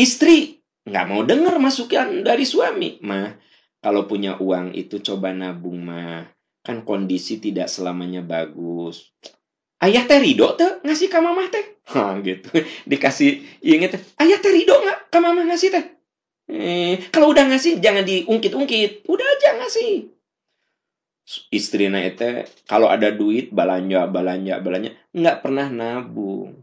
Istri 0.00 0.64
nggak 0.88 1.06
mau 1.12 1.20
dengar 1.28 1.60
masukan 1.60 2.24
dari 2.24 2.48
suami. 2.48 2.96
Mah, 3.04 3.36
kalau 3.84 4.08
punya 4.08 4.40
uang 4.40 4.72
itu 4.72 4.96
coba 5.04 5.36
nabung 5.36 5.84
mah. 5.84 6.24
Kan 6.64 6.88
kondisi 6.88 7.36
tidak 7.36 7.68
selamanya 7.68 8.24
bagus. 8.24 9.12
Ayah 9.80 10.04
teh 10.04 10.20
ridho 10.20 10.56
tuh 10.60 10.84
ngasih 10.84 11.08
ke 11.08 11.18
mama 11.20 11.48
teh. 11.48 11.64
Ha, 11.90 12.22
gitu. 12.22 12.46
Dikasih 12.86 13.42
inget 13.66 13.98
ayah 14.22 14.38
teh 14.38 14.52
ridho 14.52 14.76
nggak 14.76 15.10
ke 15.10 15.18
mama 15.18 15.42
ngasih 15.48 15.74
teh? 15.74 15.84
Eh, 16.50 16.98
kalau 17.10 17.34
udah 17.34 17.50
ngasih 17.50 17.82
jangan 17.82 18.06
diungkit-ungkit. 18.06 19.08
Udah 19.10 19.26
aja 19.26 19.58
ngasih. 19.58 20.12
Istrinya 21.54 22.02
itu 22.02 22.46
kalau 22.66 22.90
ada 22.90 23.14
duit 23.14 23.54
balanja 23.54 24.10
balanja 24.10 24.58
balanja 24.58 24.90
nggak 25.14 25.38
pernah 25.46 25.70
nabung. 25.70 26.58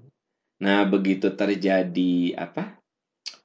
Nah 0.60 0.84
begitu 0.84 1.32
terjadi 1.32 2.36
apa 2.36 2.78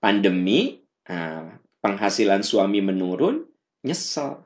pandemi, 0.03 0.83
nah, 1.07 1.55
penghasilan 1.79 2.43
suami 2.43 2.83
menurun, 2.83 3.47
nyesel. 3.87 4.43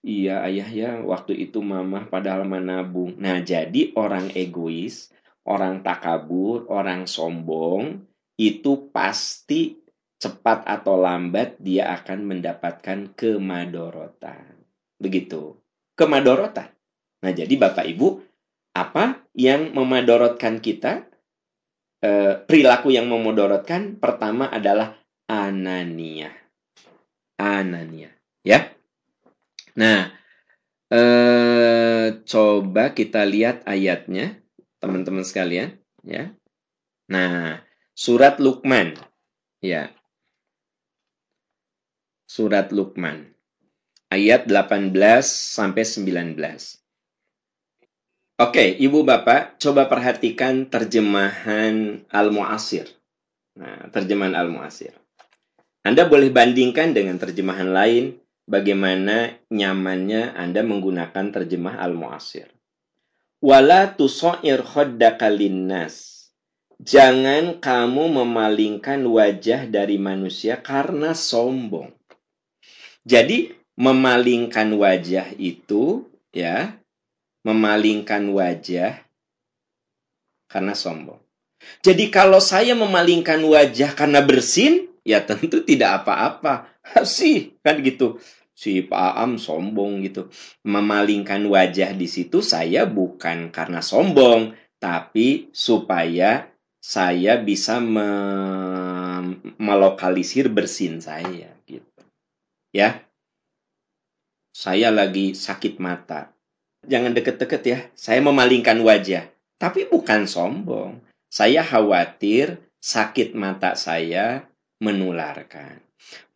Iya 0.00 0.44
ayah 0.48 0.68
ya, 0.72 0.90
waktu 1.04 1.36
itu 1.48 1.60
mama 1.60 2.08
padahal 2.08 2.48
menabung. 2.48 3.16
Nah 3.20 3.40
jadi 3.44 3.92
orang 3.94 4.32
egois, 4.32 5.12
orang 5.44 5.84
takabur, 5.84 6.64
orang 6.72 7.04
sombong, 7.04 8.04
itu 8.40 8.88
pasti 8.90 9.76
cepat 10.16 10.64
atau 10.64 10.96
lambat 10.96 11.60
dia 11.60 11.92
akan 11.92 12.24
mendapatkan 12.24 13.12
kemadorotan. 13.12 14.56
Begitu. 14.96 15.60
Kemadorotan. 15.92 16.72
Nah 17.20 17.32
jadi 17.32 17.52
Bapak 17.56 17.84
Ibu, 17.84 18.24
apa 18.76 19.20
yang 19.36 19.76
memadorotkan 19.76 20.60
kita? 20.60 21.04
eh, 22.06 22.32
perilaku 22.44 22.92
yang 22.92 23.08
memudorotkan 23.08 23.96
pertama 23.96 24.50
adalah 24.52 24.96
anania. 25.26 26.32
Anania, 27.36 28.12
ya. 28.46 28.75
Nah, 29.76 30.08
eh, 30.88 32.06
coba 32.24 32.96
kita 32.96 33.28
lihat 33.28 33.68
ayatnya, 33.68 34.40
teman-teman 34.80 35.22
sekalian, 35.22 35.76
ya. 36.00 36.32
Nah, 37.12 37.60
surat 37.92 38.40
Luqman, 38.40 38.96
ya. 39.60 39.92
Surat 42.26 42.72
Luqman 42.72 43.36
ayat 44.10 44.48
18 44.48 44.92
sampai 45.28 45.84
19. 45.84 46.80
Oke, 48.36 48.76
Ibu 48.76 49.00
Bapak, 49.00 49.56
coba 49.56 49.88
perhatikan 49.88 50.68
terjemahan 50.68 52.04
Al-Mu'asir. 52.12 52.84
Nah, 53.56 53.88
terjemahan 53.88 54.36
Al-Mu'asir. 54.36 54.92
Anda 55.80 56.04
boleh 56.04 56.28
bandingkan 56.28 56.92
dengan 56.92 57.16
terjemahan 57.16 57.72
lain 57.72 58.20
bagaimana 58.46 59.36
nyamannya 59.52 60.32
Anda 60.38 60.62
menggunakan 60.62 61.26
terjemah 61.34 61.82
Al-Mu'asir. 61.82 62.48
Wala 63.42 63.92
tuso'ir 63.92 64.64
khoddaka 64.64 65.28
linnas. 65.28 66.14
Jangan 66.80 67.60
kamu 67.60 68.22
memalingkan 68.22 69.04
wajah 69.04 69.68
dari 69.68 70.00
manusia 70.00 70.60
karena 70.60 71.12
sombong. 71.12 71.92
Jadi, 73.06 73.52
memalingkan 73.76 74.72
wajah 74.72 75.36
itu 75.36 76.08
ya 76.32 76.80
memalingkan 77.44 78.26
wajah 78.32 79.04
karena 80.48 80.72
sombong. 80.72 81.20
Jadi 81.84 82.08
kalau 82.08 82.40
saya 82.40 82.72
memalingkan 82.72 83.40
wajah 83.44 83.92
karena 83.92 84.24
bersin, 84.24 84.88
ya 85.06 85.22
tentu 85.22 85.62
tidak 85.62 86.02
apa-apa. 86.02 86.66
Sih, 87.06 87.54
kan 87.62 87.78
gitu. 87.80 88.18
Si 88.56 88.82
Pak 88.82 89.12
Am 89.14 89.38
sombong 89.38 90.02
gitu. 90.02 90.26
Memalingkan 90.66 91.46
wajah 91.46 91.94
di 91.94 92.08
situ 92.10 92.42
saya 92.42 92.88
bukan 92.88 93.54
karena 93.54 93.78
sombong, 93.78 94.58
tapi 94.82 95.52
supaya 95.54 96.50
saya 96.82 97.38
bisa 97.38 97.78
me 97.78 98.10
melokalisir 99.62 100.50
bersin 100.50 100.98
saya 100.98 101.54
gitu. 101.70 102.02
Ya. 102.74 103.06
Saya 104.56 104.88
lagi 104.88 105.36
sakit 105.36 105.78
mata 105.78 106.36
jangan 106.86 107.12
deket-deket 107.12 107.62
ya. 107.66 107.78
Saya 107.98 108.22
memalingkan 108.22 108.78
wajah. 108.80 109.28
Tapi 109.58 109.90
bukan 109.90 110.24
sombong. 110.24 111.02
Saya 111.26 111.66
khawatir 111.66 112.62
sakit 112.78 113.34
mata 113.34 113.74
saya 113.74 114.46
menularkan. 114.82 115.80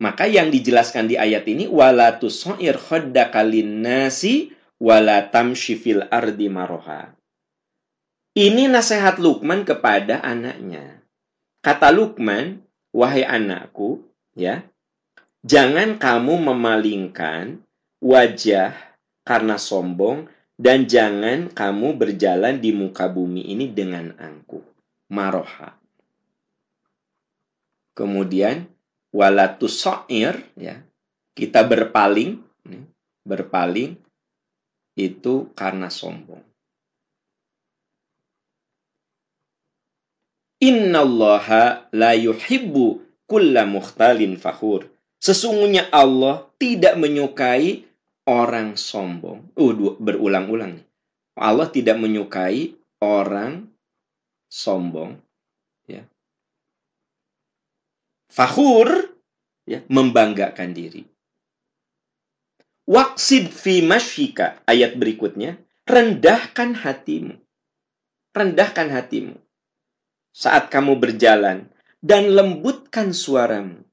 Maka 0.01 0.25
yang 0.25 0.49
dijelaskan 0.49 1.07
di 1.07 1.15
ayat 1.15 1.45
ini 1.47 1.69
wala 1.69 2.17
tusair 2.17 2.75
khaddaka 2.75 3.45
nasi 3.63 4.51
wala 4.81 5.29
ardi 6.09 6.47
maroha. 6.49 7.13
Ini 8.31 8.71
nasihat 8.71 9.19
Lukman 9.19 9.67
kepada 9.67 10.23
anaknya. 10.23 11.03
Kata 11.61 11.91
Lukman, 11.91 12.63
wahai 12.95 13.27
anakku, 13.27 14.01
ya, 14.33 14.65
jangan 15.45 15.99
kamu 15.99 16.39
memalingkan 16.49 17.61
wajah 18.01 18.73
karena 19.27 19.59
sombong 19.61 20.31
dan 20.57 20.89
jangan 20.89 21.53
kamu 21.53 21.97
berjalan 21.99 22.57
di 22.57 22.73
muka 22.73 23.11
bumi 23.11 23.51
ini 23.51 23.69
dengan 23.69 24.15
angkuh. 24.17 24.63
Maroha. 25.11 25.80
Kemudian 27.91 28.71
walatusoir 29.11 30.39
ya 30.55 30.79
kita 31.35 31.67
berpaling 31.67 32.39
berpaling 33.25 33.97
itu 34.97 35.49
karena 35.53 35.87
sombong. 35.87 36.43
Innallaha 40.61 41.89
la 41.89 42.13
yuhibbu 42.13 43.01
kulla 43.25 43.65
mukhtalin 43.65 44.37
fakhur. 44.37 44.85
Sesungguhnya 45.21 45.89
Allah 45.89 46.45
tidak 46.61 46.97
menyukai 46.97 47.85
orang 48.29 48.77
sombong. 48.77 49.49
Uh, 49.57 49.73
berulang-ulang. 49.97 50.81
Allah 51.33 51.65
tidak 51.69 51.97
menyukai 51.97 52.77
orang 53.01 53.73
sombong. 54.49 55.17
Ya. 55.89 56.05
Fakhur, 58.31 58.87
ya, 59.67 59.83
membanggakan 59.91 60.71
diri. 60.71 61.03
Waksid 62.87 63.51
fi 63.51 63.83
masyika, 63.83 64.63
ayat 64.63 64.95
berikutnya, 64.95 65.59
rendahkan 65.83 66.79
hatimu. 66.79 67.35
Rendahkan 68.31 68.87
hatimu 68.87 69.35
saat 70.31 70.71
kamu 70.71 70.95
berjalan 70.97 71.67
dan 71.99 72.31
lembutkan 72.31 73.11
suaramu. 73.11 73.83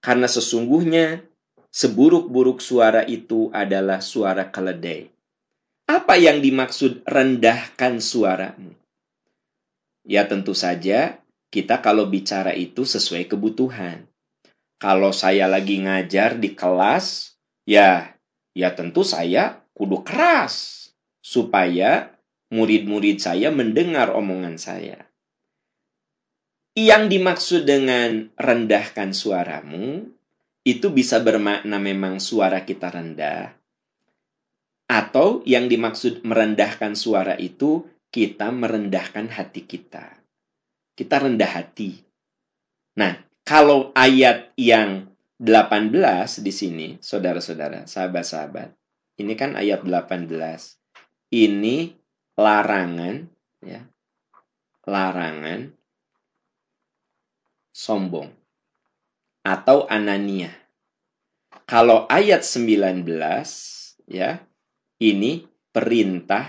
Karena 0.00 0.24
sesungguhnya 0.24 1.20
seburuk-buruk 1.68 2.64
suara 2.64 3.04
itu 3.04 3.52
adalah 3.52 4.00
suara 4.00 4.48
keledai. 4.48 5.12
Apa 5.84 6.16
yang 6.16 6.40
dimaksud 6.40 7.04
rendahkan 7.04 8.00
suaramu? 8.00 8.72
Ya 10.08 10.24
tentu 10.24 10.56
saja 10.56 11.20
kita 11.50 11.82
kalau 11.82 12.06
bicara 12.06 12.54
itu 12.54 12.86
sesuai 12.86 13.26
kebutuhan. 13.26 14.06
Kalau 14.80 15.10
saya 15.10 15.50
lagi 15.50 15.82
ngajar 15.82 16.38
di 16.40 16.54
kelas, 16.56 17.36
ya 17.66 18.16
ya 18.54 18.72
tentu 18.72 19.04
saya 19.04 19.60
kudu 19.74 20.00
keras 20.06 20.88
supaya 21.20 22.14
murid-murid 22.54 23.20
saya 23.20 23.50
mendengar 23.52 24.14
omongan 24.14 24.56
saya. 24.56 25.10
Yang 26.78 27.18
dimaksud 27.18 27.62
dengan 27.66 28.30
rendahkan 28.38 29.10
suaramu 29.10 30.06
itu 30.62 30.86
bisa 30.94 31.18
bermakna 31.18 31.82
memang 31.82 32.22
suara 32.22 32.62
kita 32.62 32.94
rendah. 32.94 33.58
Atau 34.86 35.42
yang 35.46 35.66
dimaksud 35.66 36.22
merendahkan 36.22 36.94
suara 36.94 37.34
itu 37.38 37.86
kita 38.10 38.54
merendahkan 38.54 39.30
hati 39.30 39.66
kita. 39.66 40.19
Kita 41.00 41.16
rendah 41.16 41.48
hati. 41.48 41.96
Nah, 43.00 43.16
kalau 43.40 43.88
ayat 43.96 44.52
yang 44.60 45.08
18 45.40 46.44
di 46.44 46.52
sini, 46.52 46.88
saudara-saudara, 47.00 47.88
sahabat-sahabat, 47.88 48.76
ini 49.16 49.32
kan 49.32 49.56
ayat 49.56 49.80
18. 49.80 50.28
Ini 51.32 51.96
larangan 52.36 53.24
ya. 53.64 53.80
Larangan 54.84 55.72
sombong 57.72 58.28
atau 59.40 59.88
anania. 59.88 60.52
Kalau 61.64 62.04
ayat 62.12 62.44
19 62.44 63.08
ya, 64.04 64.36
ini 65.00 65.48
perintah 65.72 66.44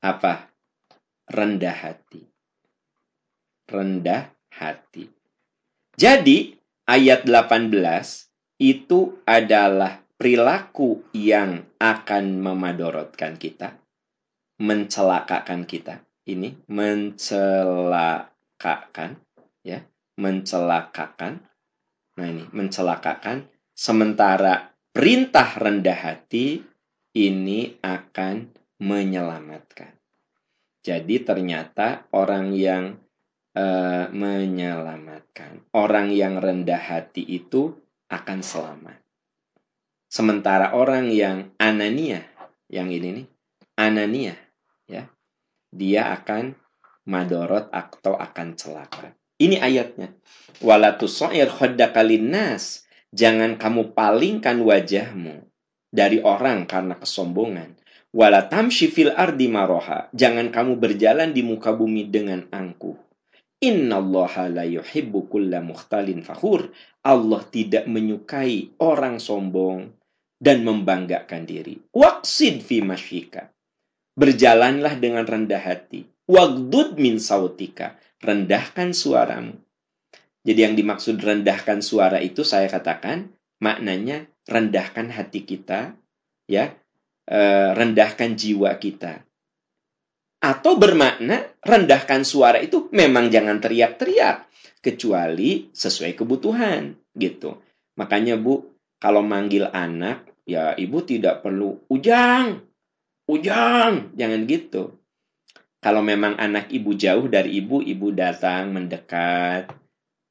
apa? 0.00 0.48
Rendah 1.28 1.76
hati. 1.76 2.35
Rendah 3.66 4.30
hati. 4.54 5.10
Jadi 5.98 6.54
ayat 6.86 7.26
18 7.26 7.70
itu 8.62 9.20
adalah 9.26 10.00
perilaku 10.16 11.04
yang 11.12 11.66
akan 11.76 12.40
memadorotkan 12.40 13.36
kita, 13.36 13.76
mencelakakan 14.62 15.66
kita. 15.68 16.00
Ini 16.26 16.66
mencelakakan 16.66 18.30
ya 19.66 19.82
mencelakakan 20.14 21.42
nah 22.16 22.26
ini 22.30 22.46
mencelakakan 22.54 23.50
sementara 23.74 24.72
perintah 24.94 25.58
rendah 25.58 25.98
hati 25.98 26.62
ini 27.12 27.76
akan 27.82 28.48
menyelamatkan 28.78 29.92
jadi 30.86 31.16
ternyata 31.26 32.06
orang 32.14 32.54
yang 32.54 32.96
uh, 33.56 34.12
menyelamatkan 34.12 35.64
orang 35.72 36.12
yang 36.12 36.36
rendah 36.36 36.78
hati 36.78 37.24
itu 37.24 37.72
akan 38.12 38.44
selamat 38.44 39.00
sementara 40.12 40.76
orang 40.76 41.08
yang 41.08 41.50
anania 41.56 42.22
yang 42.68 42.92
ini 42.92 43.24
nih 43.24 43.26
anania 43.80 44.36
ya 44.86 45.08
dia 45.72 46.12
akan 46.14 46.54
madorot 47.06 47.70
atau 47.70 48.18
akan 48.18 48.58
celaka. 48.58 49.14
Ini 49.38 49.62
ayatnya. 49.62 50.12
Walatusoir 50.60 51.48
nas. 52.20 52.84
Jangan 53.16 53.56
kamu 53.56 53.96
palingkan 53.96 54.60
wajahmu 54.60 55.46
dari 55.94 56.20
orang 56.20 56.66
karena 56.68 56.98
kesombongan. 56.98 57.78
Walatamshi 58.12 58.90
fil 58.90 59.14
ardi 59.14 59.46
maroha. 59.46 60.10
Jangan 60.12 60.50
kamu 60.50 60.76
berjalan 60.76 61.30
di 61.32 61.46
muka 61.46 61.72
bumi 61.72 62.10
dengan 62.10 62.44
angkuh. 62.50 62.98
Innallaha 63.62 64.52
la 64.52 64.64
yuhibbu 64.68 65.32
kulla 65.32 65.64
mukhtalin 65.64 66.20
fakhur. 66.20 66.68
Allah 67.06 67.42
tidak 67.48 67.88
menyukai 67.88 68.76
orang 68.82 69.22
sombong 69.22 69.92
dan 70.36 70.66
membanggakan 70.66 71.48
diri. 71.48 71.80
Waqsid 71.94 72.60
fi 72.60 72.84
masyika. 72.84 73.48
Berjalanlah 74.16 75.00
dengan 75.00 75.24
rendah 75.24 75.60
hati 75.60 76.16
Wagdud 76.26 76.98
min 76.98 77.22
sautika. 77.22 77.94
Rendahkan 78.18 78.90
suaramu. 78.90 79.54
Jadi 80.42 80.60
yang 80.62 80.74
dimaksud 80.74 81.22
rendahkan 81.22 81.82
suara 81.82 82.18
itu 82.18 82.42
saya 82.42 82.66
katakan 82.66 83.30
maknanya 83.62 84.26
rendahkan 84.46 85.10
hati 85.10 85.42
kita, 85.42 85.94
ya, 86.46 86.74
e, 87.26 87.38
rendahkan 87.74 88.38
jiwa 88.38 88.74
kita. 88.78 89.26
Atau 90.40 90.76
bermakna 90.76 91.48
rendahkan 91.64 92.22
suara 92.22 92.60
itu 92.60 92.92
memang 92.92 93.32
jangan 93.32 93.58
teriak-teriak 93.58 94.46
kecuali 94.84 95.72
sesuai 95.72 96.12
kebutuhan 96.14 96.94
gitu. 97.16 97.58
Makanya 97.96 98.36
Bu, 98.36 98.76
kalau 99.00 99.24
manggil 99.24 99.66
anak 99.72 100.28
ya 100.46 100.76
ibu 100.76 101.02
tidak 101.02 101.42
perlu 101.42 101.80
ujang, 101.88 102.62
ujang, 103.26 104.12
jangan 104.14 104.40
gitu. 104.46 104.94
Kalau 105.80 106.02
memang 106.02 106.36
anak 106.36 106.68
ibu 106.70 106.92
jauh 106.98 107.26
dari 107.30 107.62
ibu, 107.62 107.78
ibu 107.80 108.10
datang 108.10 108.74
mendekat. 108.74 109.70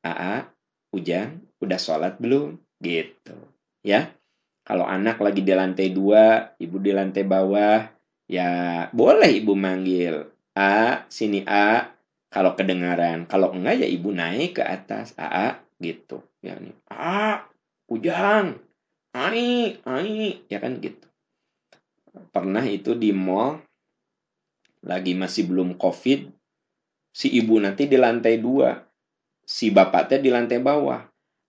Aa, 0.06 0.56
Ujang, 0.96 1.44
udah 1.60 1.76
sholat 1.76 2.15
belum? 2.24 2.56
Gitu. 2.80 3.36
Ya. 3.84 4.15
Kalau 4.63 4.88
anak 4.88 5.20
lagi 5.20 5.44
di 5.44 5.52
lantai 5.52 5.91
dua, 5.91 6.56
ibu 6.58 6.80
di 6.80 6.96
lantai 6.96 7.22
bawah, 7.28 7.84
ya 8.30 8.50
boleh 8.92 9.42
ibu 9.42 9.54
manggil. 9.54 10.30
A, 10.56 11.04
sini 11.12 11.44
A, 11.44 11.92
kalau 12.32 12.56
kedengaran. 12.56 13.28
Kalau 13.28 13.52
enggak 13.52 13.84
ya 13.84 13.88
ibu 13.88 14.16
naik 14.16 14.60
ke 14.60 14.64
atas. 14.64 15.12
A, 15.20 15.60
gitu. 15.84 16.24
Ya, 16.40 16.56
nih. 16.56 16.76
A, 16.88 17.44
Ujang, 17.92 18.58
Ai, 19.12 19.78
Ai, 19.84 20.42
ya 20.48 20.58
kan 20.58 20.80
gitu. 20.80 21.06
Pernah 22.32 22.64
itu 22.64 22.96
di 22.96 23.12
mall, 23.12 23.60
lagi 24.86 25.18
masih 25.18 25.50
belum 25.50 25.76
covid 25.82 26.30
si 27.10 27.34
ibu 27.34 27.58
nanti 27.58 27.90
di 27.90 27.98
lantai 27.98 28.38
dua 28.38 28.86
si 29.42 29.74
bapaknya 29.74 30.22
di 30.22 30.30
lantai 30.30 30.62
bawah 30.62 31.02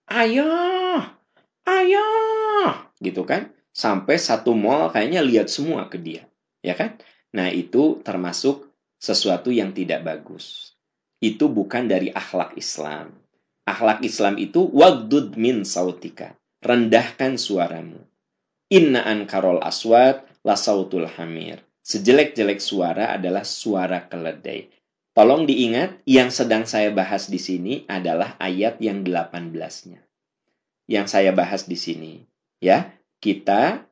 ayah 0.09 1.21
ayah 1.69 2.89
gitu 3.03 3.29
kan 3.29 3.53
sampai 3.77 4.17
satu 4.17 4.57
mall 4.57 4.89
kayaknya 4.89 5.21
lihat 5.21 5.53
semua 5.53 5.85
ke 5.93 6.01
dia 6.01 6.25
ya 6.67 6.75
kan 6.75 6.99
nah 7.31 7.47
itu 7.47 8.03
termasuk 8.03 8.67
sesuatu 8.99 9.55
yang 9.55 9.71
tidak 9.71 10.03
bagus 10.03 10.75
itu 11.23 11.47
bukan 11.47 11.87
dari 11.87 12.11
akhlak 12.11 12.59
Islam 12.59 13.15
Akhlak 13.67 14.07
Islam 14.07 14.39
itu 14.39 14.71
wagdud 14.71 15.35
min 15.35 15.67
sautika. 15.67 16.39
Rendahkan 16.63 17.35
suaramu. 17.35 17.99
Inna 18.71 19.03
ankarol 19.03 19.59
aswat 19.59 20.23
la 20.47 20.55
sautul 20.55 21.11
hamir. 21.11 21.67
Sejelek-jelek 21.83 22.63
suara 22.63 23.11
adalah 23.11 23.43
suara 23.43 24.07
keledai. 24.07 24.71
Tolong 25.19 25.51
diingat, 25.51 25.99
yang 26.07 26.31
sedang 26.31 26.63
saya 26.63 26.95
bahas 26.95 27.27
di 27.27 27.43
sini 27.43 27.83
adalah 27.91 28.39
ayat 28.39 28.79
yang 28.79 29.03
18-nya. 29.03 29.99
Yang 30.87 31.07
saya 31.11 31.31
bahas 31.35 31.67
di 31.67 31.75
sini. 31.75 32.23
Ya, 32.63 32.95
kita 33.19 33.83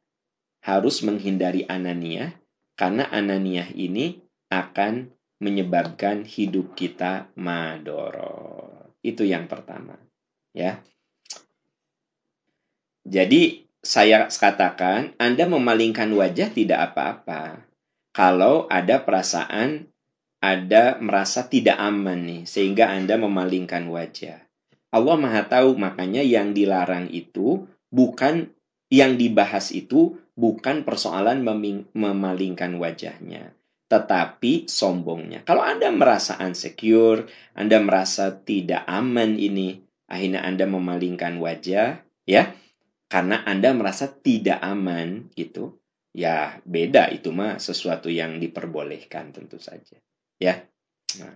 harus 0.62 1.02
menghindari 1.02 1.66
ananiah 1.66 2.30
karena 2.74 3.06
ananiah 3.10 3.70
ini 3.70 4.18
akan 4.50 5.10
menyebabkan 5.42 6.22
hidup 6.26 6.74
kita 6.78 7.30
madoro. 7.38 8.70
Itu 9.04 9.26
yang 9.26 9.50
pertama, 9.50 9.98
ya. 10.54 10.80
Jadi 13.04 13.68
saya 13.84 14.32
katakan 14.32 15.12
Anda 15.20 15.44
memalingkan 15.44 16.08
wajah 16.16 16.48
tidak 16.56 16.92
apa-apa. 16.92 17.68
Kalau 18.14 18.64
ada 18.72 19.04
perasaan 19.04 19.92
ada 20.44 21.00
merasa 21.00 21.48
tidak 21.48 21.80
aman 21.80 22.20
nih, 22.28 22.42
sehingga 22.44 22.92
Anda 22.92 23.16
memalingkan 23.16 23.88
wajah. 23.88 24.44
Allah 24.92 25.16
Maha 25.16 25.42
Tahu, 25.48 25.74
makanya 25.80 26.20
yang 26.20 26.52
dilarang 26.52 27.08
itu 27.08 27.64
bukan 27.88 28.52
yang 28.92 29.16
dibahas 29.16 29.72
itu 29.72 30.20
bukan 30.34 30.82
persoalan 30.82 31.42
memalingkan 31.94 32.74
wajahnya, 32.78 33.54
tetapi 33.90 34.66
sombongnya. 34.66 35.46
Kalau 35.46 35.62
Anda 35.62 35.90
merasa 35.94 36.38
insecure, 36.42 37.30
Anda 37.54 37.78
merasa 37.78 38.34
tidak 38.34 38.82
aman 38.86 39.38
ini, 39.38 39.82
akhirnya 40.10 40.42
Anda 40.42 40.66
memalingkan 40.66 41.38
wajah, 41.38 42.02
ya, 42.26 42.42
karena 43.06 43.46
Anda 43.46 43.70
merasa 43.74 44.10
tidak 44.10 44.58
aman 44.62 45.30
gitu. 45.38 45.78
Ya, 46.14 46.62
beda 46.62 47.10
itu 47.10 47.34
mah 47.34 47.58
sesuatu 47.58 48.06
yang 48.06 48.38
diperbolehkan 48.38 49.34
tentu 49.34 49.58
saja 49.58 49.98
ya. 50.44 50.54
Nah, 51.20 51.34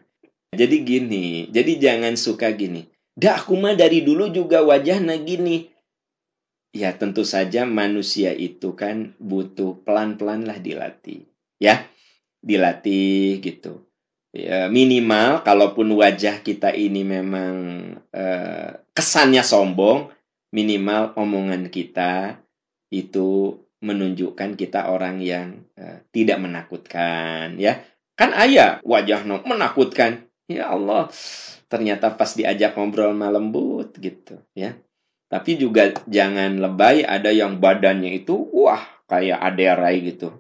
jadi 0.55 0.77
gini, 0.83 1.47
jadi 1.51 1.73
jangan 1.79 2.15
suka 2.19 2.53
gini. 2.55 2.89
Dah 3.19 3.43
aku 3.43 3.59
mah 3.59 3.75
dari 3.75 4.03
dulu 4.03 4.31
juga 4.31 4.63
wajahnya 4.63 5.19
gini. 5.23 5.71
Ya 6.73 6.95
tentu 6.95 7.25
saja 7.25 7.65
manusia 7.65 8.37
itu 8.37 8.77
kan 8.77 9.17
butuh 9.17 9.81
pelan-pelan 9.83 10.45
lah 10.45 10.61
dilatih. 10.61 11.25
Ya, 11.59 11.89
dilatih 12.45 13.41
gitu. 13.41 13.89
Ya, 14.31 14.69
minimal 14.69 15.41
kalaupun 15.43 15.89
wajah 15.97 16.45
kita 16.45 16.71
ini 16.77 17.03
memang 17.03 17.55
eh, 18.13 18.71
kesannya 18.93 19.41
sombong, 19.41 20.13
minimal 20.53 21.17
omongan 21.17 21.73
kita 21.73 22.37
itu 22.93 23.57
menunjukkan 23.81 24.55
kita 24.61 24.93
orang 24.93 25.25
yang 25.25 25.65
eh, 25.81 26.05
tidak 26.13 26.39
menakutkan 26.45 27.57
ya 27.57 27.81
Kan 28.19 28.35
ayah 28.35 28.83
wajahnya 28.83 29.47
menakutkan. 29.47 30.27
Ya 30.51 30.75
Allah, 30.75 31.07
ternyata 31.71 32.11
pas 32.19 32.35
diajak 32.35 32.75
ngobrol 32.75 33.15
malam 33.15 33.55
lembut 33.55 33.95
gitu 33.95 34.43
ya. 34.59 34.75
Tapi 35.29 35.61
juga 35.61 35.93
jangan 36.09 36.57
lebay 36.57 37.05
ada 37.05 37.29
yang 37.29 37.61
badannya 37.61 38.25
itu 38.25 38.49
wah 38.49 38.81
kayak 39.05 39.37
aderai 39.37 40.01
gitu. 40.01 40.33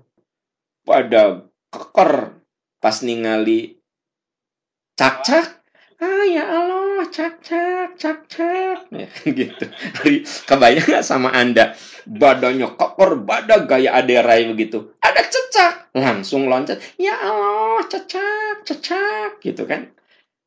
Pada 0.81 1.44
keker 1.68 2.40
pas 2.81 2.96
ningali 3.05 3.77
cak-cak 4.96 5.61
ah 5.98 6.24
ya 6.24 6.46
Allah 6.46 7.05
cak 7.11 7.42
cak 7.42 7.98
cak 7.98 8.18
cak 8.31 8.79
ya, 8.94 9.09
gitu 9.27 9.66
kebayang 10.48 10.88
nggak 10.88 11.05
sama 11.05 11.37
anda? 11.37 11.77
Badannya 12.09 12.72
kotor 12.79 13.20
badan 13.20 13.68
gaya 13.68 13.92
aderai 14.01 14.48
begitu. 14.48 14.96
Ada 15.05 15.20
cecak 15.29 15.74
langsung 15.92 16.48
loncat 16.48 16.81
ya 16.96 17.12
Allah 17.12 17.85
cecak 17.85 18.64
cecak 18.64 19.44
gitu 19.44 19.68
kan. 19.68 19.92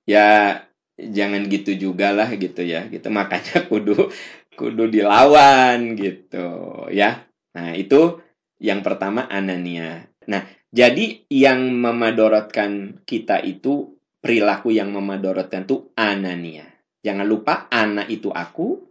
Ya 0.10 0.66
jangan 0.98 1.48
gitu 1.48 1.78
juga 1.78 2.12
lah 2.12 2.32
gitu 2.36 2.64
ya. 2.66 2.88
Gitu 2.88 3.08
makanya 3.08 3.64
kudu 3.72 4.12
kudu 4.56 4.84
dilawan 4.92 5.96
gitu 5.96 6.48
ya. 6.92 7.28
Nah 7.56 7.76
itu 7.76 8.20
yang 8.62 8.82
pertama 8.86 9.26
anania. 9.28 10.08
Nah 10.28 10.46
jadi 10.72 11.28
yang 11.28 11.76
memadorotkan 11.76 13.04
kita 13.04 13.44
itu 13.44 14.00
perilaku 14.22 14.72
yang 14.72 14.94
memadorotkan 14.96 15.68
itu 15.68 15.92
anania. 15.98 16.70
Jangan 17.02 17.26
lupa 17.26 17.66
anak 17.74 18.08
itu 18.14 18.30
aku, 18.30 18.86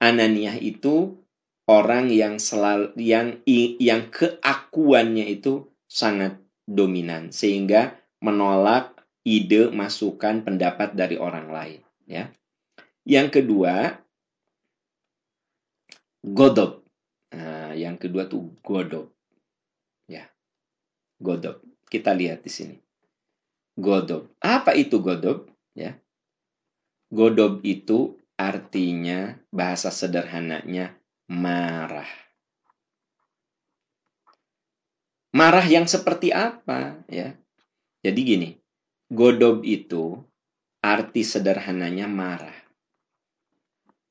anania 0.00 0.56
itu 0.56 1.20
orang 1.68 2.08
yang 2.08 2.40
selalu 2.40 2.96
yang 2.96 3.44
yang 3.78 4.08
keakuannya 4.08 5.28
itu 5.28 5.68
sangat 5.86 6.40
dominan. 6.64 7.30
Sehingga 7.30 8.00
menolak 8.24 8.99
ide, 9.26 9.68
masukan, 9.72 10.42
pendapat 10.44 10.96
dari 10.96 11.16
orang 11.20 11.48
lain, 11.52 11.80
ya. 12.08 12.32
Yang 13.04 13.40
kedua, 13.40 13.98
godob. 16.24 16.84
Nah, 17.30 17.72
yang 17.78 17.96
kedua 17.96 18.26
tuh 18.26 18.52
godob. 18.60 19.12
Ya. 20.10 20.28
Godob. 21.22 21.62
Kita 21.90 22.14
lihat 22.14 22.42
di 22.46 22.50
sini 22.50 22.76
godob. 23.80 24.28
Apa 24.44 24.76
itu 24.76 25.00
godob? 25.00 25.48
Ya. 25.72 25.96
Godob 27.08 27.64
itu 27.64 28.20
artinya 28.36 29.40
bahasa 29.50 29.88
sederhananya 29.88 30.94
marah. 31.26 32.08
Marah 35.32 35.64
yang 35.64 35.88
seperti 35.88 36.30
apa 36.30 37.00
ya? 37.08 37.34
Jadi 38.04 38.20
gini, 38.22 38.48
godob 39.10 39.66
itu 39.66 40.22
arti 40.78 41.26
sederhananya 41.26 42.06
marah. 42.06 42.54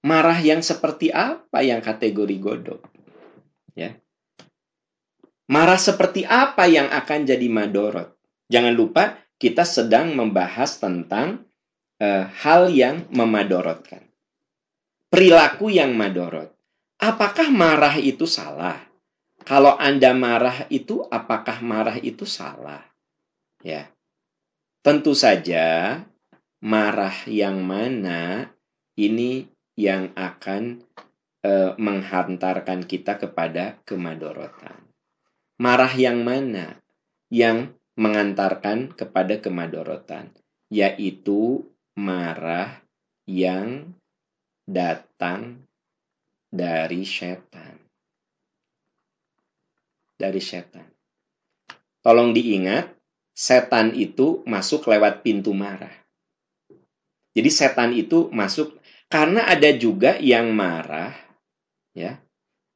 Marah 0.03 0.39
yang 0.39 0.59
seperti 0.59 1.12
apa 1.12 1.63
yang 1.63 1.79
kategori 1.79 2.35
godob? 2.39 2.83
Ya. 3.75 3.95
Marah 5.47 5.79
seperti 5.79 6.27
apa 6.27 6.67
yang 6.67 6.91
akan 6.91 7.25
jadi 7.25 7.47
madorot? 7.47 8.12
Jangan 8.51 8.75
lupa 8.75 9.17
kita 9.39 9.63
sedang 9.63 10.13
membahas 10.13 10.77
tentang 10.77 11.47
uh, 12.03 12.27
hal 12.43 12.67
yang 12.69 13.07
memadorotkan. 13.09 14.03
Perilaku 15.09 15.73
yang 15.73 15.95
madorot. 15.95 16.53
Apakah 16.99 17.49
marah 17.49 17.95
itu 17.97 18.27
salah? 18.27 18.77
Kalau 19.47 19.79
Anda 19.79 20.12
marah 20.12 20.67
itu, 20.67 21.01
apakah 21.07 21.63
marah 21.63 21.97
itu 21.97 22.27
salah? 22.27 22.83
Ya. 23.63 23.88
Tentu 24.79 25.11
saja 25.11 25.99
marah 26.63 27.15
yang 27.27 27.63
mana 27.63 28.47
ini 28.95 29.47
yang 29.75 30.11
akan 30.15 30.83
uh, 31.43 31.75
menghantarkan 31.79 32.83
kita 32.87 33.19
kepada 33.19 33.79
kemadorotan. 33.87 34.79
Marah 35.59 35.91
yang 35.95 36.23
mana? 36.23 36.79
Yang 37.27 37.75
mengantarkan 37.99 38.95
kepada 38.95 39.43
kemadorotan, 39.43 40.31
yaitu 40.71 41.67
marah 41.99 42.79
yang 43.27 43.91
datang 44.63 45.67
dari 46.47 47.03
setan. 47.03 47.75
Dari 50.15 50.39
setan. 50.39 50.87
Tolong 51.99 52.31
diingat, 52.31 52.98
setan 53.39 53.95
itu 53.95 54.43
masuk 54.43 54.91
lewat 54.91 55.23
pintu 55.23 55.56
marah. 55.56 55.95
Jadi 57.32 57.47
setan 57.47 57.95
itu 57.95 58.28
masuk 58.36 58.75
karena 59.08 59.47
ada 59.47 59.71
juga 59.80 60.19
yang 60.19 60.52
marah 60.52 61.15
ya 61.95 62.19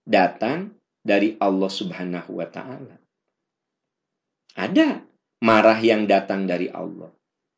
datang 0.07 0.71
dari 1.03 1.35
Allah 1.35 1.67
Subhanahu 1.67 2.39
wa 2.39 2.47
taala. 2.47 2.95
Ada 4.55 5.03
marah 5.43 5.79
yang 5.83 6.07
datang 6.07 6.47
dari 6.47 6.71
Allah, 6.71 7.11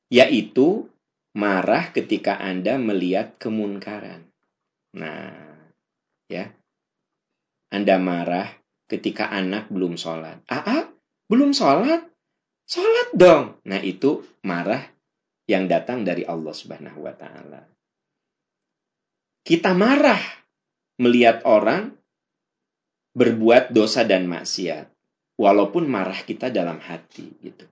yaitu 0.09 0.89
marah 1.37 1.93
ketika 1.93 2.41
Anda 2.41 2.81
melihat 2.81 3.37
kemunkaran. 3.37 4.25
Nah, 4.97 5.61
ya. 6.25 6.49
Anda 7.69 7.99
marah 7.99 8.49
ketika 8.87 9.29
anak 9.29 9.67
belum 9.67 9.99
sholat. 9.99 10.39
Ah, 10.47 10.63
ah 10.63 10.83
belum 11.27 11.51
sholat? 11.51 12.14
Sholat 12.65 13.13
dong. 13.13 13.61
Nah, 13.69 13.81
itu 13.81 14.25
marah 14.41 14.81
yang 15.45 15.69
datang 15.69 16.01
dari 16.01 16.25
Allah 16.25 16.53
Subhanahu 16.53 17.05
wa 17.05 17.13
Ta'ala. 17.13 17.61
Kita 19.45 19.77
marah 19.77 20.21
melihat 20.97 21.45
orang 21.45 21.93
berbuat 23.13 23.69
dosa 23.69 24.01
dan 24.01 24.25
maksiat, 24.25 24.89
walaupun 25.37 25.85
marah 25.85 26.17
kita 26.25 26.49
dalam 26.49 26.81
hati 26.81 27.29
gitu 27.45 27.69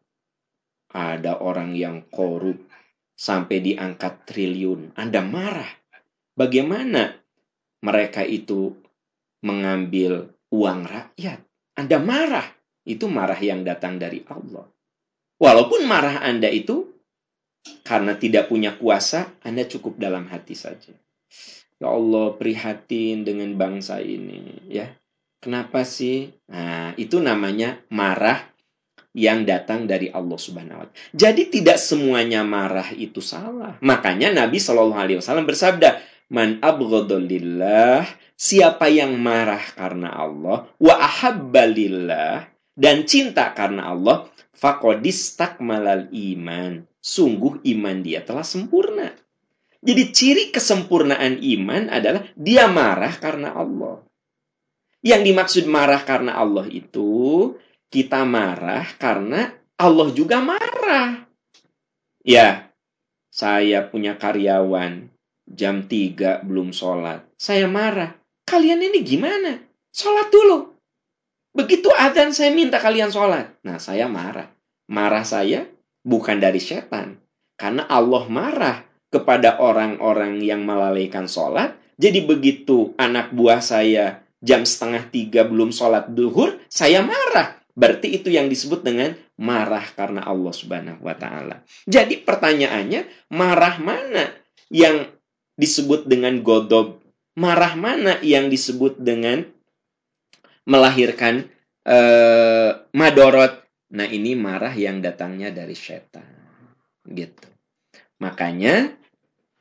ada 0.93 1.41
orang 1.41 1.73
yang 1.73 2.05
korup 2.13 2.61
sampai 3.17 3.59
diangkat 3.59 4.29
triliun. 4.29 4.93
Anda 4.95 5.25
marah. 5.25 5.81
bagaimana 6.33 7.13
mereka 7.85 8.25
itu 8.25 8.73
mengambil 9.45 10.33
uang 10.49 10.81
rakyat. 10.89 11.45
Anda 11.77 12.01
marah, 12.01 12.47
itu 12.89 13.05
marah 13.05 13.37
yang 13.37 13.61
datang 13.61 14.01
dari 14.01 14.25
Allah. 14.25 14.65
Walaupun 15.41 15.85
marah 15.89 16.21
Anda 16.23 16.47
itu 16.47 16.93
karena 17.83 18.15
tidak 18.15 18.51
punya 18.51 18.75
kuasa, 18.75 19.31
Anda 19.43 19.67
cukup 19.67 19.99
dalam 19.99 20.27
hati 20.27 20.55
saja. 20.55 20.93
Ya 21.81 21.89
Allah, 21.91 22.35
prihatin 22.39 23.27
dengan 23.27 23.55
bangsa 23.59 23.99
ini, 23.99 24.63
ya. 24.71 24.87
Kenapa 25.43 25.83
sih? 25.83 26.31
Nah, 26.47 26.95
itu 26.95 27.19
namanya 27.19 27.83
marah 27.91 28.39
yang 29.11 29.43
datang 29.43 29.85
dari 29.85 30.07
Allah 30.09 30.39
Subhanahu 30.39 30.79
wa 30.79 30.87
taala. 30.87 31.11
Jadi 31.11 31.51
tidak 31.51 31.77
semuanya 31.77 32.41
marah 32.47 32.87
itu 32.95 33.19
salah. 33.19 33.75
Makanya 33.83 34.31
Nabi 34.31 34.57
Shallallahu 34.57 35.03
alaihi 35.03 35.19
wasallam 35.19 35.43
bersabda, 35.43 35.99
"Man 36.31 36.63
abghadalillah, 36.63 38.07
siapa 38.33 38.87
yang 38.87 39.19
marah 39.19 39.61
karena 39.75 40.15
Allah, 40.15 40.71
wa 40.79 40.95
ahabbalillah 40.97 42.52
dan 42.73 43.05
cinta 43.05 43.53
karena 43.53 43.93
Allah, 43.93 44.29
faqadis 44.57 45.37
takmalal 45.37 46.09
iman. 46.09 46.85
Sungguh 47.03 47.59
iman 47.75 47.97
dia 47.99 48.23
telah 48.23 48.47
sempurna. 48.47 49.11
Jadi 49.83 50.03
ciri 50.15 50.45
kesempurnaan 50.55 51.43
iman 51.43 51.91
adalah 51.91 52.23
dia 52.39 52.71
marah 52.71 53.11
karena 53.19 53.51
Allah. 53.51 53.99
Yang 55.03 55.21
dimaksud 55.27 55.65
marah 55.67 55.99
karena 56.07 56.39
Allah 56.39 56.63
itu 56.71 57.51
kita 57.91 58.23
marah 58.23 58.87
karena 58.95 59.51
Allah 59.75 60.07
juga 60.15 60.39
marah. 60.39 61.27
Ya, 62.23 62.71
saya 63.27 63.83
punya 63.83 64.15
karyawan 64.15 65.11
jam 65.43 65.91
3 65.91 66.47
belum 66.47 66.71
sholat. 66.71 67.27
Saya 67.35 67.67
marah. 67.67 68.15
Kalian 68.47 68.79
ini 68.79 69.03
gimana? 69.03 69.59
Sholat 69.91 70.31
dulu. 70.31 70.72
Begitu 71.53 71.93
adzan 71.93 72.33
saya 72.33 72.49
minta 72.49 72.81
kalian 72.81 73.13
sholat. 73.13 73.53
Nah, 73.61 73.77
saya 73.77 74.09
marah. 74.09 74.49
Marah 74.89 75.21
saya 75.21 75.69
bukan 76.01 76.41
dari 76.41 76.57
setan. 76.57 77.21
Karena 77.55 77.85
Allah 77.85 78.25
marah 78.25 78.77
kepada 79.13 79.61
orang-orang 79.61 80.41
yang 80.41 80.65
melalaikan 80.65 81.29
sholat. 81.29 81.77
Jadi 82.01 82.25
begitu 82.25 82.97
anak 82.97 83.29
buah 83.29 83.61
saya 83.61 84.25
jam 84.41 84.65
setengah 84.65 85.07
tiga 85.13 85.45
belum 85.45 85.69
sholat 85.69 86.09
duhur, 86.09 86.57
saya 86.67 87.05
marah. 87.05 87.61
Berarti 87.77 88.17
itu 88.17 88.33
yang 88.33 88.49
disebut 88.49 88.81
dengan 88.81 89.13
marah 89.37 89.85
karena 89.93 90.25
Allah 90.25 90.53
Subhanahu 90.53 91.05
wa 91.05 91.13
taala. 91.13 91.61
Jadi 91.85 92.21
pertanyaannya, 92.21 93.29
marah 93.33 93.77
mana 93.77 94.33
yang 94.73 95.09
disebut 95.57 96.09
dengan 96.09 96.41
godob? 96.41 97.01
Marah 97.33 97.73
mana 97.73 98.21
yang 98.21 98.49
disebut 98.49 99.01
dengan 99.01 99.49
melahirkan 100.67 101.47
eh, 101.85 102.71
madorot? 102.95 103.63
Nah, 103.93 104.09
ini 104.09 104.33
marah 104.33 104.73
yang 104.73 105.05
datangnya 105.05 105.53
dari 105.53 105.77
setan. 105.77 106.25
Gitu. 107.05 107.45
Makanya 108.23 108.89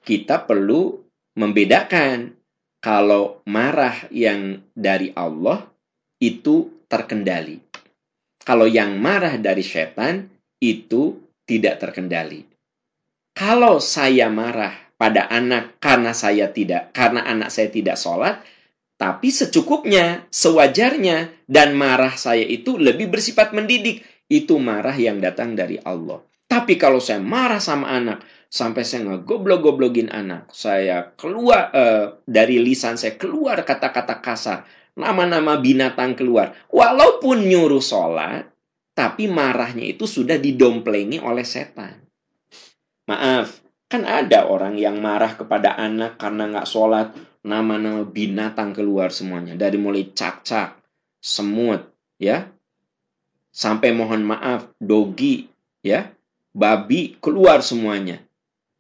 kita 0.01 0.49
perlu 0.49 0.97
membedakan 1.37 2.33
kalau 2.81 3.45
marah 3.45 4.09
yang 4.09 4.65
dari 4.73 5.12
Allah 5.12 5.69
itu 6.23 6.87
terkendali 6.88 7.73
kalau 8.43 8.67
yang 8.67 8.99
marah 8.99 9.38
dari 9.38 9.62
setan 9.62 10.27
itu 10.59 11.19
tidak 11.47 11.79
terkendali. 11.79 12.43
Kalau 13.33 13.79
saya 13.79 14.29
marah 14.29 14.75
pada 14.99 15.31
anak 15.31 15.79
karena 15.79 16.11
saya 16.11 16.51
tidak 16.51 16.91
karena 16.91 17.23
anak 17.23 17.55
saya 17.55 17.71
tidak 17.71 17.95
sholat, 17.95 18.43
tapi 19.03 19.35
secukupnya, 19.35 20.31
sewajarnya, 20.31 21.35
dan 21.51 21.75
marah 21.75 22.15
saya 22.15 22.47
itu 22.47 22.79
lebih 22.79 23.11
bersifat 23.11 23.51
mendidik. 23.51 24.07
Itu 24.31 24.62
marah 24.62 24.95
yang 24.95 25.19
datang 25.19 25.59
dari 25.59 25.75
Allah. 25.83 26.23
Tapi 26.47 26.79
kalau 26.79 27.03
saya 27.03 27.19
marah 27.19 27.59
sama 27.59 27.91
anak, 27.91 28.23
sampai 28.47 28.87
saya 28.87 29.11
ngegoblok-goblokin 29.11 30.07
anak, 30.07 30.55
saya 30.55 31.19
keluar 31.19 31.75
uh, 31.75 32.23
dari 32.31 32.62
lisan 32.62 32.95
saya 32.95 33.19
keluar 33.19 33.59
kata-kata 33.67 34.23
kasar, 34.23 34.71
nama-nama 34.95 35.59
binatang 35.59 36.15
keluar. 36.15 36.55
Walaupun 36.71 37.43
nyuruh 37.43 37.83
sholat, 37.83 38.55
tapi 38.95 39.27
marahnya 39.27 39.83
itu 39.83 40.07
sudah 40.07 40.38
didomplengi 40.38 41.19
oleh 41.19 41.43
setan. 41.43 42.07
Maaf, 43.11 43.67
kan 43.91 44.07
ada 44.07 44.47
orang 44.47 44.79
yang 44.79 45.03
marah 45.03 45.35
kepada 45.35 45.75
anak 45.75 46.23
karena 46.23 46.55
nggak 46.55 46.71
sholat, 46.71 47.11
nama-nama 47.43 48.07
binatang 48.07 48.75
keluar 48.75 49.11
semuanya. 49.11 49.59
Dari 49.59 49.79
mulai 49.79 50.11
cak-cak, 50.15 50.79
semut, 51.19 51.91
ya, 52.19 52.51
sampai 53.51 53.93
mohon 53.95 54.25
maaf, 54.25 54.71
dogi, 54.79 55.51
ya, 55.83 56.15
babi, 56.55 57.19
keluar 57.19 57.63
semuanya. 57.63 58.23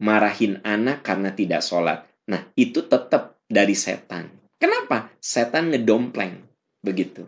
Marahin 0.02 0.58
anak 0.66 1.06
karena 1.06 1.30
tidak 1.30 1.62
sholat. 1.62 2.02
Nah, 2.26 2.50
itu 2.58 2.82
tetap 2.86 3.38
dari 3.46 3.74
setan. 3.78 4.30
Kenapa? 4.58 5.10
Setan 5.22 5.70
ngedompleng. 5.70 6.42
Begitu. 6.82 7.22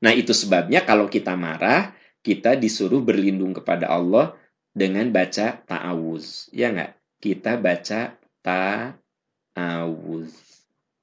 Nah, 0.00 0.16
itu 0.16 0.32
sebabnya 0.32 0.88
kalau 0.88 1.12
kita 1.12 1.36
marah, 1.36 1.92
kita 2.24 2.56
disuruh 2.56 3.04
berlindung 3.04 3.52
kepada 3.52 3.92
Allah 3.92 4.32
dengan 4.72 5.12
baca 5.12 5.60
ta'awuz. 5.64 6.48
Ya 6.54 6.72
nggak? 6.72 6.96
Kita 7.20 7.60
baca 7.60 8.16
ta'awuz. 8.40 10.48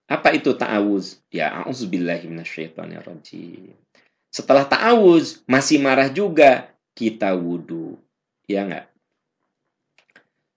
Apa 0.05 0.37
itu 0.37 0.53
ta'awuz? 0.53 1.17
Ya, 1.33 1.49
a'udzubillahiminasyaitonirrajim. 1.61 3.73
Setelah 4.29 4.69
ta'awuz, 4.69 5.41
masih 5.49 5.81
marah 5.81 6.13
juga, 6.13 6.69
kita 6.93 7.33
wudhu. 7.33 7.97
Ya 8.45 8.69
nggak? 8.69 8.85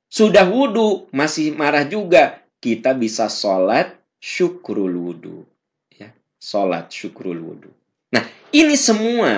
Sudah 0.09 0.49
wudhu, 0.49 1.09
masih 1.13 1.53
marah 1.57 1.85
juga, 1.89 2.41
kita 2.61 2.93
bisa 2.93 3.29
sholat 3.33 3.97
syukrul 4.21 4.93
wudhu. 4.93 5.49
Ya, 5.97 6.13
sholat 6.41 6.93
syukrul 6.93 7.41
wudhu. 7.41 7.73
Nah, 8.13 8.25
ini 8.53 8.77
semua, 8.77 9.33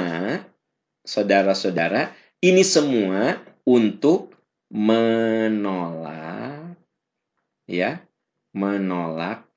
saudara-saudara, 1.06 2.10
ini 2.42 2.66
semua 2.66 3.38
untuk 3.66 4.34
menolak, 4.70 6.78
ya, 7.66 7.98
menolak 8.54 9.49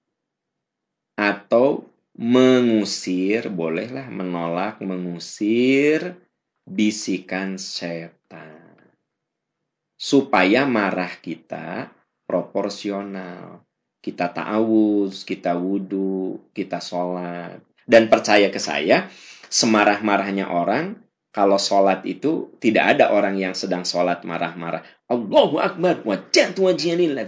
atau 1.17 1.88
mengusir, 2.17 3.49
bolehlah 3.49 4.10
menolak, 4.10 4.82
mengusir 4.82 6.17
bisikan 6.63 7.58
setan. 7.58 8.78
Supaya 9.97 10.67
marah 10.67 11.15
kita 11.21 11.89
proporsional 12.28 13.63
kita 14.04 14.36
ta'awuz, 14.36 15.23
kita 15.23 15.56
wudhu, 15.56 16.52
kita 16.52 16.84
sholat. 16.84 17.63
Dan 17.88 18.12
percaya 18.12 18.52
ke 18.52 18.60
saya, 18.60 19.08
semarah-marahnya 19.47 20.52
orang, 20.52 20.99
kalau 21.33 21.57
sholat 21.57 22.05
itu 22.05 22.53
tidak 22.61 22.93
ada 22.95 23.09
orang 23.09 23.41
yang 23.41 23.57
sedang 23.57 23.81
sholat 23.81 24.21
marah-marah. 24.21 24.85
Allahu 25.09 25.57
Akbar, 25.57 26.05
wajatu 26.05 26.69
wajianillah, 26.69 27.25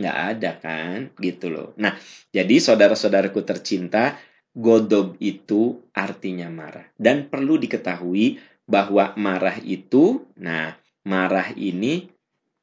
Nggak 0.00 0.18
ada 0.32 0.50
kan, 0.56 1.12
gitu 1.20 1.52
loh. 1.52 1.76
Nah, 1.76 1.92
jadi 2.32 2.56
saudara-saudaraku 2.56 3.44
tercinta, 3.44 4.16
godob 4.56 5.20
itu 5.20 5.92
artinya 5.92 6.48
marah. 6.48 6.88
Dan 6.96 7.28
perlu 7.28 7.60
diketahui 7.60 8.40
bahwa 8.64 9.12
marah 9.20 9.60
itu, 9.60 10.24
nah, 10.40 10.72
marah 11.04 11.52
ini 11.52 12.08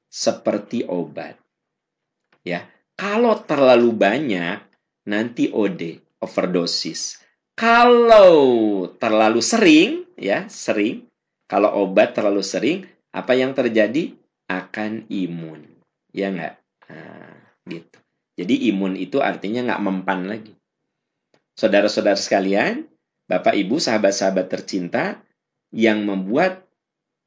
seperti 0.10 0.82
obat. 0.89 1.38
Ya, 2.41 2.65
kalau 2.97 3.38
terlalu 3.45 3.93
banyak, 3.93 4.65
nanti 5.06 5.53
OD, 5.53 6.01
overdosis. 6.25 7.21
Kalau 7.58 8.38
terlalu 9.02 9.41
sering, 9.41 10.06
ya 10.13 10.46
sering, 10.46 11.10
kalau 11.50 11.74
obat 11.82 12.13
terlalu 12.13 12.46
sering, 12.46 12.86
apa 13.10 13.34
yang 13.34 13.58
terjadi? 13.58 14.13
Akan 14.46 15.10
imun. 15.10 15.65
Ya 16.13 16.30
nggak? 16.30 16.56
Nah, 16.88 17.34
gitu. 17.65 17.98
Jadi 18.38 18.70
imun 18.70 18.93
itu 18.93 19.20
artinya 19.20 19.74
nggak 19.74 19.84
mempan 19.84 20.30
lagi. 20.30 20.54
Saudara-saudara 21.58 22.15
sekalian, 22.15 22.86
Bapak 23.26 23.58
Ibu, 23.58 23.82
sahabat-sahabat 23.82 24.46
tercinta, 24.48 25.17
yang 25.74 26.06
membuat 26.06 26.62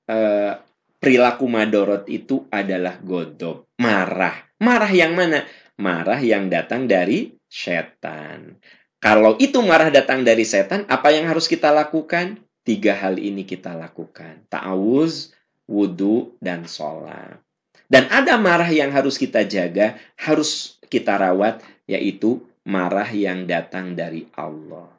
eh, 0.06 0.54
perilaku 1.02 1.50
madorot 1.50 2.06
itu 2.06 2.46
adalah 2.54 3.02
godop, 3.02 3.66
marah. 3.82 4.46
Marah 4.62 4.92
yang 4.94 5.18
mana? 5.18 5.42
marah 5.80 6.20
yang 6.20 6.52
datang 6.52 6.84
dari 6.84 7.32
setan. 7.48 8.60
Kalau 9.00 9.40
itu 9.40 9.64
marah 9.64 9.88
datang 9.88 10.20
dari 10.20 10.44
setan, 10.44 10.84
apa 10.84 11.08
yang 11.08 11.24
harus 11.24 11.48
kita 11.48 11.72
lakukan? 11.72 12.36
Tiga 12.60 12.92
hal 12.92 13.16
ini 13.16 13.48
kita 13.48 13.72
lakukan. 13.72 14.44
Ta'awuz, 14.52 15.32
wudhu, 15.64 16.36
dan 16.36 16.68
sholat. 16.68 17.40
Dan 17.88 18.06
ada 18.12 18.36
marah 18.36 18.68
yang 18.68 18.92
harus 18.92 19.16
kita 19.16 19.48
jaga, 19.48 19.96
harus 20.20 20.76
kita 20.92 21.16
rawat 21.16 21.64
yaitu 21.88 22.44
marah 22.62 23.08
yang 23.08 23.48
datang 23.48 23.96
dari 23.96 24.28
Allah. 24.36 24.92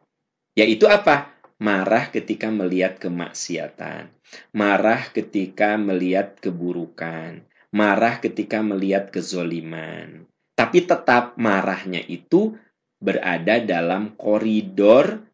Yaitu 0.58 0.90
apa? 0.90 1.32
Marah 1.62 2.10
ketika 2.10 2.50
melihat 2.50 2.98
kemaksiatan, 2.98 4.10
marah 4.52 5.14
ketika 5.14 5.78
melihat 5.78 6.42
keburukan, 6.42 7.46
marah 7.70 8.18
ketika 8.18 8.66
melihat 8.66 9.14
kezoliman. 9.14 10.26
Tapi 10.58 10.84
tetap 10.84 11.38
marahnya 11.38 12.02
itu 12.10 12.58
berada 13.02 13.58
dalam 13.58 14.14
koridor 14.14 15.26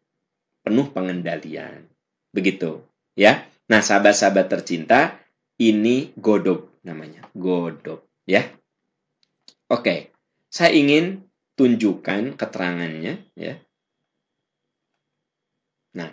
penuh 0.64 0.88
pengendalian. 0.88 1.84
Begitu, 2.32 2.80
ya. 3.12 3.44
Nah, 3.68 3.84
sahabat-sahabat 3.84 4.48
tercinta, 4.48 5.20
ini 5.60 6.16
godop 6.16 6.80
namanya, 6.80 7.28
godop, 7.36 8.08
ya. 8.24 8.48
Oke, 9.68 10.08
saya 10.48 10.72
ingin 10.72 11.28
tunjukkan 11.60 12.40
keterangannya, 12.40 13.20
ya. 13.36 13.60
Nah, 15.92 16.08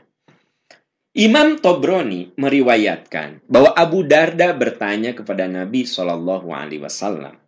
Imam 1.15 1.55
Tobroni 1.63 2.35
meriwayatkan 2.35 3.47
bahwa 3.47 3.71
Abu 3.71 4.03
Darda 4.03 4.51
bertanya 4.51 5.15
kepada 5.15 5.47
Nabi 5.47 5.87
Shallallahu 5.87 6.51
Alaihi 6.51 6.83
Wasallam. 6.83 7.39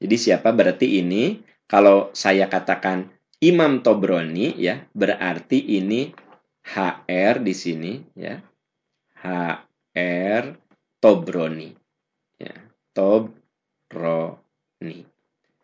Jadi 0.00 0.16
siapa 0.16 0.48
berarti 0.56 1.04
ini? 1.04 1.44
Kalau 1.68 2.10
saya 2.16 2.48
katakan 2.48 3.19
Imam 3.40 3.80
Tobroni, 3.80 4.52
ya 4.60 4.84
berarti 4.92 5.80
ini 5.80 6.12
HR 6.60 7.40
di 7.40 7.54
sini 7.56 7.92
ya. 8.12 8.36
HR 9.20 10.44
Tobroni. 11.00 11.72
Ya, 12.36 12.52
Tobroni. 12.92 14.40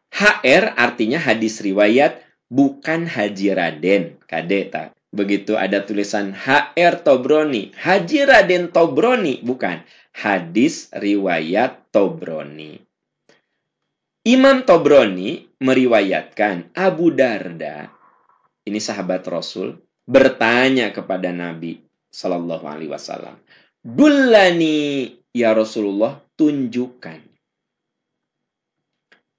HR 0.09 0.65
artinya 0.73 1.21
hadis 1.21 1.61
riwayat 1.61 2.25
bukan 2.49 3.05
Haji 3.05 3.53
Raden, 3.53 4.17
kadeta. 4.25 4.97
Begitu 5.13 5.61
ada 5.61 5.85
tulisan 5.85 6.33
HR 6.33 7.05
Tobroni, 7.05 7.77
Haji 7.77 8.25
Raden 8.25 8.73
Tobroni, 8.73 9.45
bukan. 9.45 9.85
Hadis 10.17 10.89
riwayat 10.97 11.93
Tobroni. 11.93 12.81
Imam 14.27 14.67
Tobroni 14.67 15.47
meriwayatkan 15.63 16.75
Abu 16.75 17.15
Darda, 17.15 17.87
ini 18.67 18.83
sahabat 18.83 19.23
Rasul, 19.31 19.79
bertanya 20.03 20.91
kepada 20.91 21.31
Nabi 21.31 21.79
Shallallahu 22.11 22.67
Alaihi 22.67 22.91
Wasallam, 22.91 23.39
Dulani 23.87 25.15
ya 25.31 25.55
Rasulullah, 25.55 26.19
tunjukkan, 26.35 27.23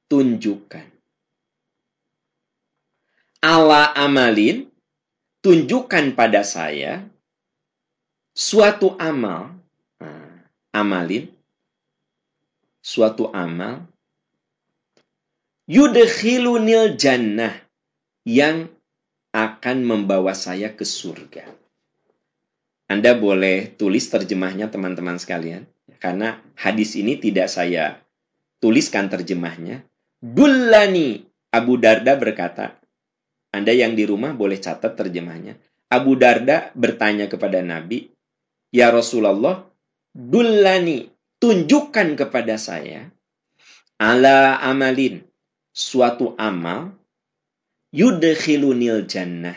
tunjukkan. 0.08 0.88
Ala 3.44 3.92
amalin, 3.92 4.72
tunjukkan 5.44 6.16
pada 6.16 6.48
saya 6.48 7.04
suatu 8.32 8.96
amal, 8.96 9.52
nah, 10.00 10.48
amalin, 10.72 11.28
suatu 12.80 13.28
amal, 13.36 13.84
yudkhilunil 15.68 16.96
jannah, 16.96 17.54
yang 18.28 18.72
akan 19.36 19.78
membawa 19.84 20.34
saya 20.34 20.74
ke 20.74 20.84
surga. 20.84 21.48
Anda 22.88 23.20
boleh 23.20 23.76
tulis 23.76 24.08
terjemahnya 24.08 24.72
teman-teman 24.72 25.20
sekalian. 25.20 25.68
Karena 26.00 26.40
hadis 26.56 26.96
ini 26.96 27.20
tidak 27.20 27.52
saya 27.52 28.00
tuliskan 28.64 29.12
terjemahnya. 29.12 29.84
Dullani. 30.24 31.28
Abu 31.48 31.80
Darda 31.80 32.20
berkata, 32.20 32.76
Anda 33.56 33.72
yang 33.72 33.96
di 33.96 34.04
rumah 34.04 34.36
boleh 34.36 34.60
catat 34.60 35.00
terjemahnya. 35.00 35.56
Abu 35.88 36.20
Darda 36.20 36.76
bertanya 36.76 37.32
kepada 37.32 37.64
Nabi, 37.64 38.12
Ya 38.76 38.92
Rasulullah, 38.92 39.64
Dullani, 40.12 41.08
tunjukkan 41.40 42.20
kepada 42.20 42.60
saya, 42.60 43.08
ala 43.96 44.60
amalin, 44.60 45.24
suatu 45.78 46.34
amal 46.42 46.90
yudkhilunil 47.94 49.06
jannah 49.06 49.54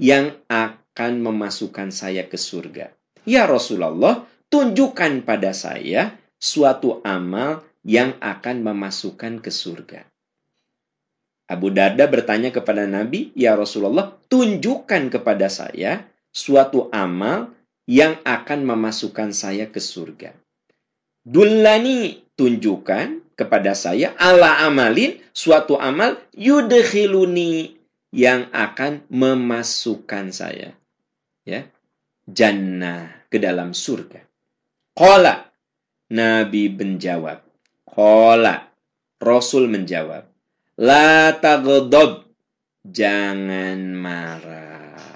yang 0.00 0.32
akan 0.48 1.20
memasukkan 1.20 1.92
saya 1.92 2.24
ke 2.24 2.40
surga. 2.40 2.88
Ya 3.28 3.44
Rasulullah, 3.44 4.24
tunjukkan 4.48 5.28
pada 5.28 5.52
saya 5.52 6.16
suatu 6.40 7.04
amal 7.04 7.60
yang 7.84 8.16
akan 8.16 8.64
memasukkan 8.64 9.44
ke 9.44 9.52
surga. 9.52 10.08
Abu 11.52 11.68
Darda 11.68 12.08
bertanya 12.08 12.48
kepada 12.48 12.88
Nabi, 12.88 13.36
"Ya 13.36 13.52
Rasulullah, 13.52 14.16
tunjukkan 14.32 15.12
kepada 15.12 15.52
saya 15.52 16.08
suatu 16.32 16.88
amal 16.92 17.52
yang 17.84 18.16
akan 18.24 18.64
memasukkan 18.64 19.36
saya 19.36 19.68
ke 19.68 19.80
surga." 19.80 20.32
Dullani, 21.28 22.24
tunjukkan 22.36 23.27
kepada 23.38 23.78
saya 23.78 24.18
ala 24.18 24.66
amalin 24.66 25.22
suatu 25.30 25.78
amal 25.78 26.18
yudkhiluni 26.34 27.78
yang 28.10 28.50
akan 28.50 29.06
memasukkan 29.06 30.34
saya 30.34 30.74
ya 31.46 31.62
jannah 32.26 33.22
ke 33.30 33.38
dalam 33.38 33.70
surga. 33.70 34.26
Qala 34.98 35.46
Nabi 36.10 36.66
menjawab. 36.74 37.38
Qala 37.86 38.66
Rasul 39.22 39.70
menjawab. 39.70 40.26
La 40.82 41.30
taghdab 41.38 42.26
jangan 42.82 43.78
marah. 43.94 45.14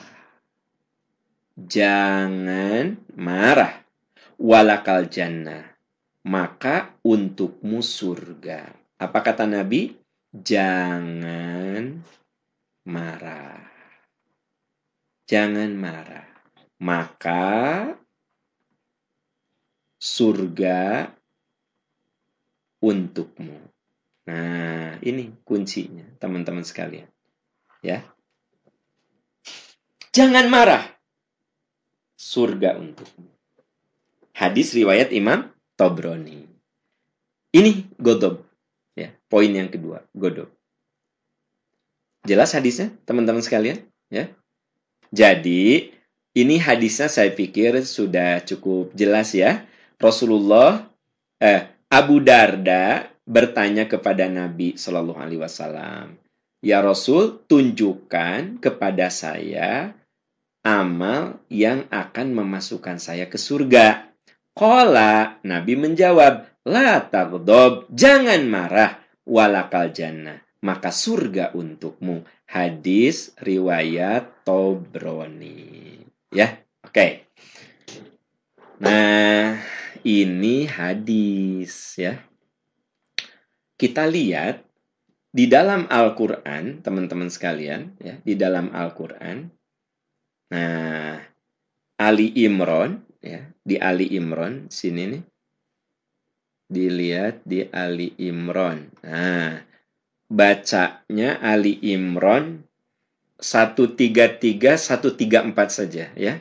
Jangan 1.58 3.02
marah. 3.18 3.82
Walakal 4.38 5.10
jannah 5.10 5.71
maka 6.22 6.94
untukmu 7.02 7.82
surga. 7.82 8.70
Apa 8.98 9.18
kata 9.22 9.46
Nabi? 9.46 9.94
Jangan 10.30 11.98
marah. 12.86 13.62
Jangan 15.26 15.70
marah. 15.74 16.26
Maka 16.82 17.94
surga 19.98 21.10
untukmu. 22.82 23.58
Nah, 24.22 24.98
ini 25.02 25.34
kuncinya, 25.42 26.06
teman-teman 26.18 26.62
sekalian. 26.62 27.10
Ya. 27.82 28.06
Jangan 30.14 30.46
marah. 30.46 30.86
Surga 32.14 32.78
untukmu. 32.78 33.30
Hadis 34.32 34.74
riwayat 34.74 35.10
Imam 35.10 35.50
Tobroni. 35.76 36.44
Ini 37.52 37.72
godob. 38.00 38.44
Ya, 38.92 39.12
poin 39.28 39.48
yang 39.48 39.72
kedua, 39.72 40.04
godob. 40.12 40.52
Jelas 42.22 42.54
hadisnya, 42.54 42.92
teman-teman 43.08 43.42
sekalian? 43.42 43.82
Ya. 44.12 44.30
Jadi, 45.10 45.92
ini 46.32 46.56
hadisnya 46.56 47.10
saya 47.10 47.32
pikir 47.32 47.82
sudah 47.84 48.40
cukup 48.44 48.94
jelas 48.96 49.34
ya. 49.36 49.66
Rasulullah, 50.00 50.88
eh, 51.42 51.68
Abu 51.92 52.24
Darda 52.24 53.10
bertanya 53.28 53.84
kepada 53.84 54.28
Nabi 54.28 54.78
Shallallahu 54.78 55.20
Alaihi 55.20 55.40
Wasallam, 55.42 56.16
Ya 56.62 56.78
Rasul, 56.78 57.42
tunjukkan 57.50 58.62
kepada 58.62 59.10
saya 59.10 59.98
amal 60.62 61.42
yang 61.50 61.90
akan 61.90 62.38
memasukkan 62.38 63.02
saya 63.02 63.26
ke 63.26 63.34
surga. 63.34 64.11
Kola, 64.52 65.40
Nabi 65.48 65.80
menjawab, 65.80 66.44
La 66.68 67.00
tagdob, 67.08 67.88
jangan 67.88 68.44
marah, 68.46 69.00
walakal 69.24 69.88
jannah, 69.90 70.44
maka 70.60 70.92
surga 70.92 71.56
untukmu. 71.56 72.22
Hadis 72.44 73.32
riwayat 73.40 74.44
Tobroni. 74.44 75.96
Ya, 76.28 76.60
oke. 76.84 76.92
Okay. 76.92 77.12
Nah, 78.76 79.56
ini 80.04 80.68
hadis 80.68 81.96
ya. 81.96 82.20
Kita 83.80 84.04
lihat 84.04 84.62
di 85.32 85.48
dalam 85.48 85.88
Al-Qur'an, 85.88 86.84
teman-teman 86.84 87.32
sekalian, 87.32 87.96
ya, 88.04 88.20
di 88.20 88.36
dalam 88.36 88.68
Al-Qur'an. 88.68 89.48
Nah, 90.52 91.16
Ali 91.96 92.34
Imran 92.36 93.00
ya 93.22 93.51
di 93.62 93.78
Ali 93.78 94.10
Imron 94.14 94.68
sini 94.68 95.02
nih. 95.08 95.24
Dilihat 96.72 97.44
di 97.44 97.68
Ali 97.68 98.16
Imron 98.16 98.88
nah 99.04 99.60
bacanya 100.32 101.36
Ali 101.44 101.76
Imron 101.84 102.64
133 103.42 104.78
134 104.78 105.50
saja 105.68 106.06
ya. 106.14 106.38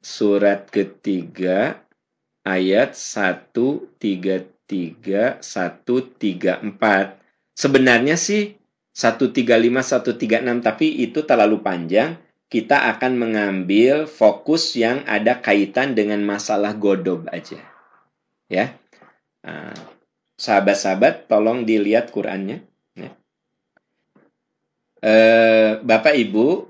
Surat 0.00 0.72
ketiga 0.72 1.84
ayat 2.42 2.96
133 2.96 5.44
134 5.44 6.64
sebenarnya 7.52 8.16
sih 8.16 8.56
135 8.96 10.16
136 10.16 10.66
tapi 10.66 11.04
itu 11.04 11.20
terlalu 11.22 11.62
panjang. 11.62 12.16
Kita 12.50 12.90
akan 12.96 13.12
mengambil 13.14 14.10
fokus 14.10 14.74
yang 14.74 15.06
ada 15.06 15.38
kaitan 15.38 15.94
dengan 15.94 16.18
masalah 16.26 16.74
godob 16.74 17.30
aja. 17.30 17.62
Ya. 18.50 18.74
Nah, 19.46 19.70
sahabat-sahabat 20.34 21.30
tolong 21.30 21.62
dilihat 21.62 22.10
Qurannya. 22.10 22.66
Ya. 22.98 23.10
Eh, 25.00 25.78
Bapak 25.78 26.18
Ibu 26.18 26.66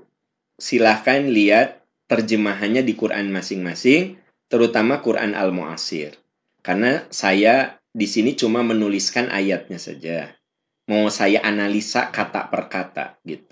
silahkan 0.61 1.25
lihat 1.25 1.81
terjemahannya 2.05 2.85
di 2.85 2.93
Quran 2.93 3.33
masing-masing, 3.33 4.21
terutama 4.53 5.01
Quran 5.01 5.33
Al-Mu'asir. 5.33 6.13
Karena 6.61 7.01
saya 7.09 7.81
di 7.89 8.05
sini 8.05 8.37
cuma 8.37 8.61
menuliskan 8.61 9.33
ayatnya 9.33 9.81
saja 9.81 10.29
mau 10.91 11.07
saya 11.07 11.39
analisa 11.47 12.11
kata 12.11 12.51
per 12.51 12.67
kata 12.67 13.05
gitu. 13.23 13.50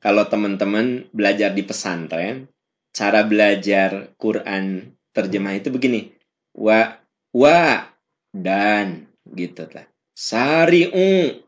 Kalau 0.00 0.24
teman-teman 0.28 1.08
belajar 1.10 1.50
di 1.52 1.62
pesantren, 1.66 2.48
cara 2.94 3.22
belajar 3.26 4.14
Quran 4.20 4.92
terjemah 5.10 5.56
itu 5.56 5.72
begini. 5.72 6.12
Wa 6.56 6.96
wa 7.36 7.88
dan 8.32 9.08
gitu 9.32 9.68
lah. 9.72 9.86
Sari'u 10.16 11.42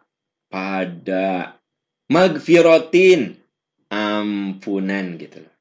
pada 0.47 1.59
magfirotin 2.07 3.34
ampunan 3.91 5.18
gitu 5.18 5.43
loh. 5.43 5.57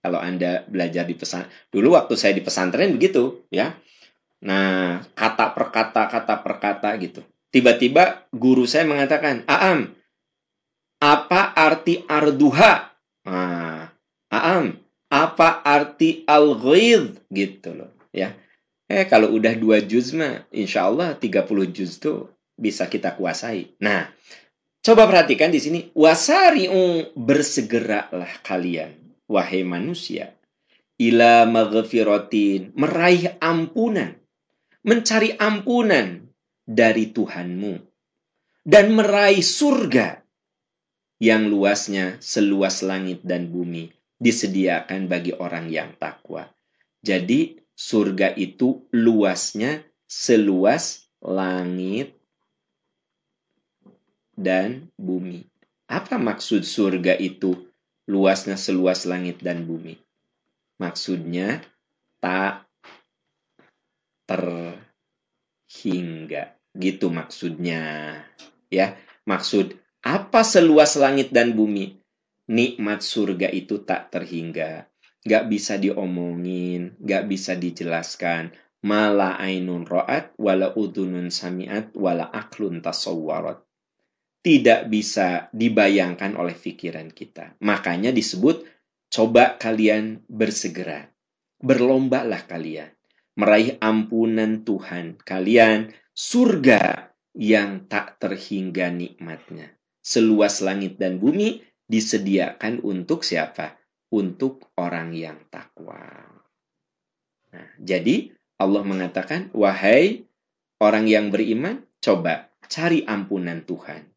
Kalau 0.00 0.16
Anda 0.16 0.64
belajar 0.64 1.04
di 1.04 1.12
pesan 1.12 1.44
dulu 1.68 1.92
waktu 1.92 2.16
saya 2.16 2.32
di 2.32 2.40
pesantren 2.40 2.96
begitu, 2.96 3.44
ya. 3.52 3.76
Nah, 4.40 5.04
kata 5.12 5.52
per 5.52 5.68
kata, 5.68 6.02
kata 6.08 6.34
per 6.40 6.54
kata 6.56 6.90
gitu. 6.96 7.20
Tiba-tiba 7.52 8.24
guru 8.32 8.64
saya 8.64 8.88
mengatakan, 8.88 9.44
"Aam, 9.44 9.92
apa 11.02 11.52
arti 11.52 12.00
arduha?" 12.08 12.94
Nah, 13.28 13.90
"Aam, 14.32 14.80
apa 15.10 15.60
arti 15.66 16.22
al 16.24 16.54
gitu 17.28 17.70
loh, 17.74 17.90
ya. 18.14 18.32
Eh, 18.90 19.06
kalau 19.06 19.34
udah 19.34 19.54
dua 19.54 19.82
juz 19.82 20.14
mah, 20.14 20.46
insya 20.50 20.86
Allah 20.86 21.14
30 21.14 21.66
juz 21.70 21.98
tuh 22.02 22.30
bisa 22.58 22.90
kita 22.90 23.14
kuasai. 23.14 23.74
Nah, 23.78 24.10
coba 24.82 25.06
perhatikan 25.06 25.50
di 25.54 25.62
sini. 25.62 25.80
Wasari'u 25.94 27.14
bersegeralah 27.14 28.42
kalian 28.42 28.94
wahai 29.30 29.62
manusia, 29.62 30.34
ila 30.98 31.46
maghfiratin, 31.46 32.74
meraih 32.74 33.38
ampunan, 33.38 34.19
mencari 34.86 35.36
ampunan 35.36 36.24
dari 36.64 37.10
Tuhanmu, 37.10 37.74
dan 38.64 38.92
meraih 38.94 39.42
surga 39.42 40.20
yang 41.20 41.52
luasnya 41.52 42.16
seluas 42.20 42.80
langit 42.80 43.20
dan 43.24 43.52
bumi 43.52 43.92
disediakan 44.20 45.08
bagi 45.08 45.36
orang 45.36 45.68
yang 45.68 45.96
takwa. 45.96 46.48
Jadi 47.00 47.60
surga 47.72 48.36
itu 48.36 48.84
luasnya 48.92 49.84
seluas 50.04 51.08
langit 51.20 52.16
dan 54.36 54.88
bumi. 54.96 55.44
Apa 55.88 56.20
maksud 56.20 56.64
surga 56.64 57.16
itu? 57.16 57.70
luasnya 58.10 58.58
seluas 58.58 59.06
langit 59.06 59.38
dan 59.38 59.62
bumi. 59.62 59.94
Maksudnya 60.82 61.62
tak 62.18 62.66
terhingga. 64.30 66.54
Gitu 66.70 67.10
maksudnya. 67.10 68.14
Ya, 68.70 68.94
maksud 69.26 69.74
apa 70.06 70.46
seluas 70.46 70.94
langit 70.94 71.34
dan 71.34 71.58
bumi? 71.58 71.98
Nikmat 72.46 73.02
surga 73.02 73.50
itu 73.50 73.82
tak 73.82 74.14
terhingga. 74.14 74.86
Gak 75.26 75.50
bisa 75.50 75.82
diomongin, 75.82 76.94
gak 77.02 77.26
bisa 77.26 77.58
dijelaskan. 77.58 78.54
Mala 78.86 79.34
ainun 79.36 79.84
ro'at, 79.84 80.32
wala 80.40 80.72
udunun 80.72 81.28
samiat, 81.28 81.92
wala 81.98 82.30
aklun 82.30 82.80
tasawwarat 82.80 83.60
tidak 84.40 84.88
bisa 84.88 85.52
dibayangkan 85.52 86.32
oleh 86.32 86.56
pikiran 86.56 87.12
kita. 87.12 87.60
Makanya 87.60 88.08
disebut 88.08 88.64
coba 89.12 89.60
kalian 89.60 90.24
bersegera. 90.32 91.12
Berlombalah 91.60 92.48
kalian 92.48 92.88
meraih 93.38 93.78
ampunan 93.78 94.66
Tuhan 94.66 95.20
kalian 95.22 95.94
surga 96.14 97.14
yang 97.36 97.86
tak 97.86 98.18
terhingga 98.18 98.90
nikmatnya. 98.90 99.70
Seluas 100.00 100.64
langit 100.64 100.98
dan 100.98 101.20
bumi 101.20 101.62
disediakan 101.86 102.82
untuk 102.82 103.22
siapa? 103.22 103.78
Untuk 104.10 104.74
orang 104.74 105.14
yang 105.14 105.38
takwa. 105.46 106.02
Nah, 107.54 107.68
jadi 107.78 108.34
Allah 108.58 108.82
mengatakan, 108.82 109.54
"Wahai 109.54 110.26
orang 110.82 111.06
yang 111.06 111.30
beriman, 111.30 111.86
coba 112.02 112.50
cari 112.66 113.06
ampunan 113.06 113.62
Tuhan 113.62 114.10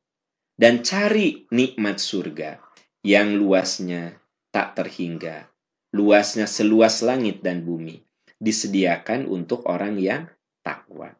dan 0.57 0.81
cari 0.85 1.45
nikmat 1.49 1.97
surga 1.97 2.61
yang 3.01 3.37
luasnya 3.37 4.17
tak 4.53 4.77
terhingga, 4.77 5.49
luasnya 5.91 6.45
seluas 6.45 7.01
langit 7.01 7.41
dan 7.41 7.65
bumi, 7.65 8.05
disediakan 8.43 9.31
untuk 9.31 9.63
orang 9.71 9.95
yang 9.95 10.27
takwa. 10.59 11.15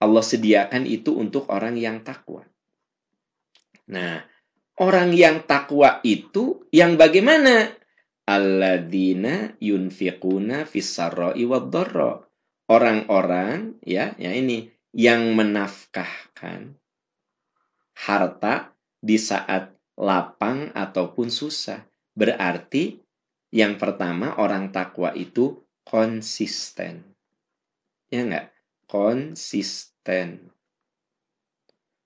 Allah 0.00 0.24
sediakan 0.24 0.88
itu 0.88 1.12
untuk 1.12 1.52
orang 1.52 1.76
yang 1.76 2.00
takwa. 2.00 2.42
Nah, 3.92 4.24
orang 4.80 5.12
yang 5.12 5.44
takwa 5.44 6.00
itu 6.00 6.64
yang 6.72 6.96
bagaimana? 6.96 7.70
Alladzina 8.24 9.52
yunfiquna 9.60 10.64
fissarra'i 10.64 11.44
Orang-orang 12.72 13.76
ya, 13.84 14.16
ya 14.16 14.32
ini 14.32 14.72
yang 14.96 15.36
menafkahkan 15.36 16.78
harta 17.92 18.72
di 19.02 19.20
saat 19.20 19.76
lapang 19.98 20.72
ataupun 20.72 21.28
susah. 21.28 21.84
Berarti 22.16 23.02
yang 23.52 23.76
pertama 23.76 24.40
orang 24.40 24.72
takwa 24.72 25.12
itu 25.12 25.60
konsisten. 25.86 27.04
Ya 28.12 28.26
enggak? 28.26 28.48
Konsisten. 28.86 30.52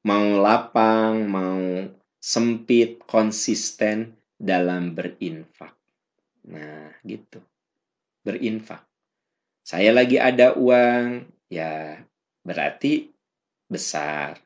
Mau 0.06 0.38
lapang, 0.38 1.26
mau 1.26 1.90
sempit, 2.22 3.02
konsisten 3.06 4.14
dalam 4.38 4.94
berinfak. 4.94 5.74
Nah, 6.46 6.94
gitu. 7.02 7.42
Berinfak. 8.22 8.86
Saya 9.66 9.90
lagi 9.90 10.14
ada 10.22 10.54
uang, 10.54 11.26
ya 11.50 11.98
berarti 12.46 13.10
besar. 13.66 14.38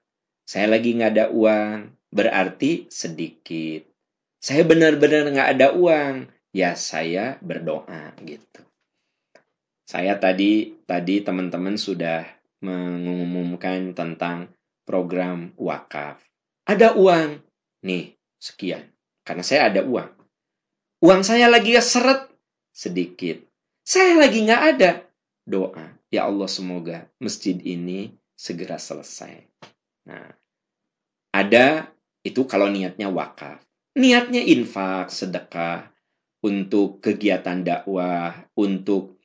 Saya 0.49 0.73
lagi 0.73 0.97
nggak 0.97 1.13
ada 1.13 1.27
uang, 1.29 1.93
berarti 2.09 2.89
sedikit. 2.89 3.85
Saya 4.41 4.65
benar-benar 4.65 5.29
nggak 5.29 5.51
ada 5.61 5.69
uang, 5.77 6.25
ya 6.57 6.73
saya 6.73 7.37
berdoa 7.45 8.17
gitu. 8.25 8.65
Saya 9.91 10.15
tadi 10.23 10.71
tadi 10.87 11.19
teman-teman 11.19 11.75
sudah 11.75 12.23
mengumumkan 12.63 13.91
tentang 13.91 14.55
program 14.87 15.51
wakaf. 15.59 16.23
Ada 16.63 16.95
uang, 16.95 17.43
nih 17.83 18.15
sekian. 18.39 18.87
Karena 19.27 19.43
saya 19.43 19.67
ada 19.67 19.83
uang. 19.83 20.15
Uang 21.03 21.27
saya 21.27 21.51
lagi 21.51 21.75
seret 21.83 22.31
sedikit. 22.71 23.43
Saya 23.83 24.15
lagi 24.23 24.47
nggak 24.47 24.63
ada. 24.79 25.03
Doa, 25.43 25.91
ya 26.07 26.31
Allah 26.31 26.47
semoga 26.47 27.11
masjid 27.19 27.59
ini 27.59 28.15
segera 28.39 28.79
selesai. 28.79 29.43
Nah, 30.07 30.31
ada 31.35 31.91
itu 32.23 32.47
kalau 32.47 32.71
niatnya 32.71 33.11
wakaf. 33.11 33.59
Niatnya 33.99 34.39
infak, 34.39 35.11
sedekah, 35.11 35.91
untuk 36.47 37.03
kegiatan 37.03 37.67
dakwah, 37.67 38.47
untuk 38.55 39.20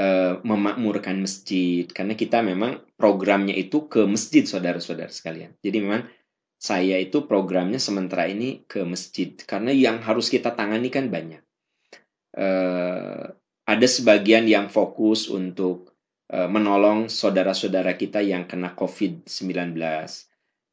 uh, 0.00 0.40
memakmurkan 0.42 1.22
masjid. 1.22 1.84
Karena 1.88 2.14
kita 2.18 2.40
memang 2.40 2.82
programnya 2.98 3.54
itu 3.54 3.86
ke 3.86 4.06
masjid, 4.06 4.46
saudara-saudara 4.46 5.10
sekalian. 5.10 5.54
Jadi 5.60 5.78
memang 5.82 6.06
saya 6.58 6.96
itu 6.96 7.28
programnya 7.28 7.82
sementara 7.82 8.30
ini 8.30 8.64
ke 8.64 8.82
masjid. 8.86 9.34
Karena 9.36 9.74
yang 9.74 10.00
harus 10.00 10.30
kita 10.30 10.54
tangani 10.54 10.88
kan 10.88 11.10
banyak. 11.10 11.42
Uh, 12.34 13.30
ada 13.64 13.86
sebagian 13.88 14.44
yang 14.44 14.68
fokus 14.68 15.30
untuk 15.32 15.94
uh, 16.30 16.48
menolong 16.48 17.08
saudara-saudara 17.08 17.96
kita 17.96 18.20
yang 18.20 18.44
kena 18.44 18.72
COVID-19 18.76 19.78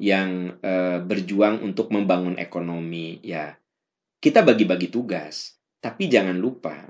yang 0.02 0.58
uh, 0.66 0.98
berjuang 1.00 1.62
untuk 1.62 1.94
membangun 1.94 2.42
ekonomi 2.42 3.22
ya 3.22 3.54
kita 4.18 4.42
bagi-bagi 4.42 4.90
tugas 4.90 5.62
tapi 5.78 6.10
jangan 6.10 6.38
lupa 6.42 6.90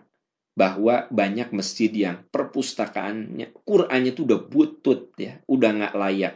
bahwa 0.62 1.10
banyak 1.10 1.50
masjid 1.58 1.90
yang 1.90 2.22
perpustakaannya 2.30 3.50
Qurannya 3.66 4.14
tuh 4.14 4.30
udah 4.30 4.42
butut 4.46 5.10
ya, 5.18 5.42
udah 5.50 5.70
nggak 5.74 5.96
layak 5.98 6.36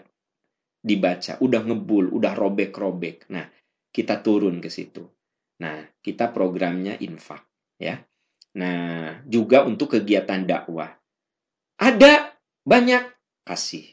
dibaca, 0.81 1.37
udah 1.37 1.61
ngebul, 1.61 2.09
udah 2.09 2.33
robek-robek. 2.33 3.29
Nah, 3.29 3.45
kita 3.93 4.25
turun 4.25 4.57
ke 4.65 4.73
situ. 4.73 5.05
Nah, 5.61 5.77
kita 6.01 6.33
programnya 6.33 6.97
infak 6.97 7.45
ya. 7.77 8.01
Nah, 8.57 9.21
juga 9.29 9.61
untuk 9.61 9.93
kegiatan 9.93 10.41
dakwah. 10.41 10.89
Ada 11.77 12.33
banyak 12.65 13.05
kasih 13.45 13.85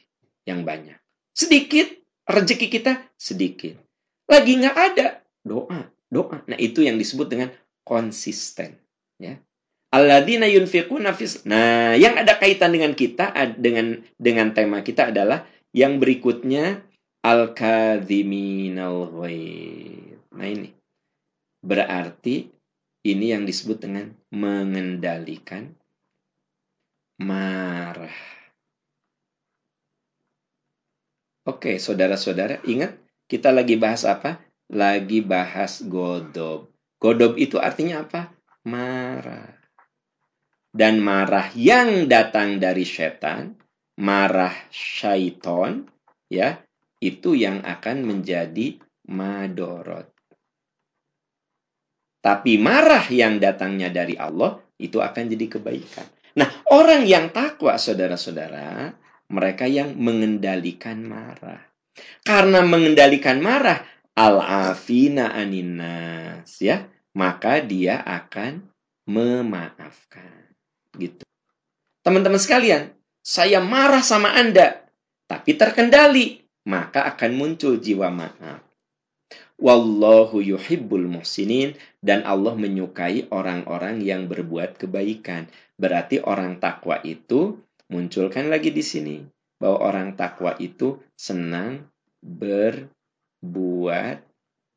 yang 0.49 0.65
banyak. 0.65 0.97
Sedikit 1.29 1.93
rezeki 2.25 2.67
kita 2.73 3.05
sedikit. 3.13 3.77
Lagi 4.25 4.57
nggak 4.57 4.77
ada 4.81 5.21
doa, 5.45 5.93
doa. 6.09 6.41
Nah, 6.49 6.57
itu 6.57 6.81
yang 6.81 6.97
disebut 6.97 7.29
dengan 7.29 7.53
konsisten 7.85 8.81
ya. 9.21 9.37
Alladzina 9.93 10.49
yunfiquna 10.49 11.13
fis. 11.13 11.45
Nah, 11.45 11.93
yang 11.93 12.17
ada 12.17 12.41
kaitan 12.41 12.73
dengan 12.73 12.97
kita 12.97 13.29
dengan 13.61 14.01
dengan 14.17 14.49
tema 14.49 14.81
kita 14.81 15.13
adalah 15.13 15.45
yang 15.69 16.01
berikutnya 16.01 16.81
al-kadhiminal. 17.21 19.13
Nah, 20.33 20.47
ini 20.49 20.73
berarti 21.61 22.49
ini 23.05 23.37
yang 23.37 23.45
disebut 23.45 23.85
dengan 23.85 24.09
mengendalikan 24.33 25.77
marah. 27.21 28.17
Oke, 31.45 31.77
saudara-saudara, 31.77 32.65
ingat 32.65 32.97
kita 33.29 33.53
lagi 33.53 33.77
bahas 33.77 34.09
apa? 34.09 34.41
Lagi 34.73 35.21
bahas 35.21 35.85
godob. 35.85 36.73
Godob 36.97 37.37
itu 37.37 37.61
artinya 37.61 38.01
apa? 38.01 38.33
Marah 38.65 39.62
dan 40.73 40.97
marah 40.97 41.53
yang 41.53 42.09
datang 42.09 42.57
dari 42.57 42.81
setan, 42.81 43.53
marah 44.01 44.67
syaiton, 44.73 45.85
ya, 46.33 46.57
itu 46.97 47.37
yang 47.37 47.61
akan 47.61 48.01
menjadi 48.01 48.81
madorot. 49.13 50.09
Tapi 52.23 52.57
marah 52.57 53.05
yang 53.13 53.37
datangnya 53.37 53.93
dari 53.93 54.17
Allah 54.17 54.57
itu 54.81 54.97
akan 54.97 55.23
jadi 55.29 55.45
kebaikan. 55.59 56.07
Nah, 56.33 56.49
orang 56.73 57.05
yang 57.05 57.29
takwa, 57.29 57.77
saudara-saudara, 57.77 58.95
mereka 59.29 59.69
yang 59.69 59.93
mengendalikan 59.93 61.05
marah. 61.05 61.61
Karena 62.25 62.65
mengendalikan 62.65 63.37
marah, 63.37 63.85
al-afina 64.17 65.35
aninas, 65.35 66.57
ya, 66.57 66.89
maka 67.13 67.61
dia 67.61 68.01
akan 68.01 68.65
memaafkan. 69.05 70.52
Gitu. 70.93 71.23
Teman-teman 72.03 72.39
sekalian, 72.39 72.91
saya 73.23 73.63
marah 73.63 74.03
sama 74.03 74.35
Anda, 74.35 74.83
tapi 75.25 75.55
terkendali, 75.55 76.43
maka 76.67 77.07
akan 77.07 77.31
muncul 77.33 77.79
jiwa 77.79 78.11
maaf. 78.11 78.59
Wallahu 79.63 80.43
yuhibbul 80.43 81.07
muhsinin 81.07 81.79
dan 82.03 82.27
Allah 82.27 82.51
menyukai 82.57 83.31
orang-orang 83.31 84.03
yang 84.03 84.27
berbuat 84.27 84.75
kebaikan. 84.75 85.47
Berarti 85.79 86.19
orang 86.19 86.59
takwa 86.59 86.99
itu 87.05 87.63
munculkan 87.87 88.51
lagi 88.51 88.75
di 88.75 88.83
sini 88.83 89.23
bahwa 89.61 89.87
orang 89.87 90.19
takwa 90.19 90.59
itu 90.59 90.99
senang 91.15 91.87
berbuat 92.19 94.19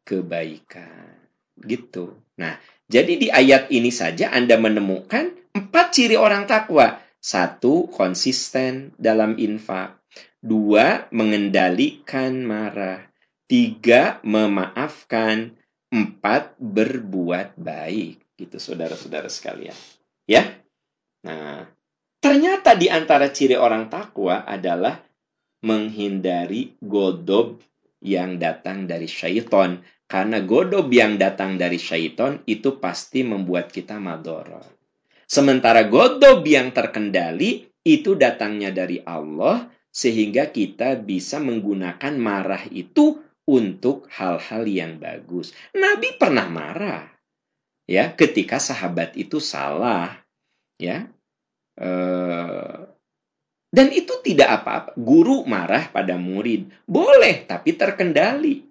kebaikan. 0.06 1.18
Gitu. 1.56 2.14
Nah, 2.38 2.54
jadi 2.86 3.12
di 3.18 3.28
ayat 3.32 3.72
ini 3.74 3.90
saja 3.90 4.30
Anda 4.30 4.54
menemukan 4.60 5.34
Empat 5.57 5.96
ciri 5.96 6.20
orang 6.20 6.44
takwa. 6.44 7.00
Satu, 7.16 7.88
konsisten 7.88 8.92
dalam 9.00 9.40
infak. 9.40 9.96
Dua, 10.36 11.09
mengendalikan 11.16 12.44
marah. 12.44 13.00
Tiga, 13.48 14.20
memaafkan. 14.20 15.57
Empat, 15.88 16.61
berbuat 16.61 17.57
baik. 17.57 18.36
Gitu 18.36 18.61
saudara-saudara 18.61 19.32
sekalian. 19.32 19.72
Ya. 20.28 20.44
Nah, 21.24 21.64
ternyata 22.20 22.76
di 22.76 22.92
antara 22.92 23.32
ciri 23.32 23.57
orang 23.57 23.88
takwa 23.88 24.44
adalah 24.44 25.00
menghindari 25.64 26.76
godob 26.84 27.64
yang 28.04 28.36
datang 28.36 28.84
dari 28.84 29.09
syaiton. 29.09 29.80
Karena 30.04 30.44
godob 30.44 30.92
yang 30.92 31.16
datang 31.16 31.57
dari 31.57 31.80
syaiton 31.80 32.44
itu 32.44 32.76
pasti 32.76 33.24
membuat 33.24 33.72
kita 33.72 33.96
madorot. 33.96 34.76
Sementara 35.27 35.91
godob 35.91 36.47
yang 36.47 36.70
terkendali 36.70 37.66
itu 37.83 38.14
datangnya 38.14 38.70
dari 38.70 39.03
Allah 39.03 39.66
sehingga 39.91 40.55
kita 40.55 41.03
bisa 41.03 41.43
menggunakan 41.43 42.14
marah 42.14 42.62
itu 42.70 43.18
untuk 43.43 44.07
hal-hal 44.14 44.62
yang 44.70 45.03
bagus. 45.03 45.51
Nabi 45.74 46.14
pernah 46.14 46.47
marah 46.47 47.11
ya 47.91 48.14
ketika 48.14 48.62
sahabat 48.62 49.18
itu 49.18 49.43
salah 49.43 50.14
ya 50.79 51.11
e, 51.74 51.91
dan 53.74 53.89
itu 53.91 54.22
tidak 54.22 54.62
apa-apa. 54.62 54.91
Guru 54.95 55.43
marah 55.43 55.91
pada 55.91 56.14
murid 56.14 56.70
boleh 56.87 57.51
tapi 57.51 57.74
terkendali. 57.74 58.62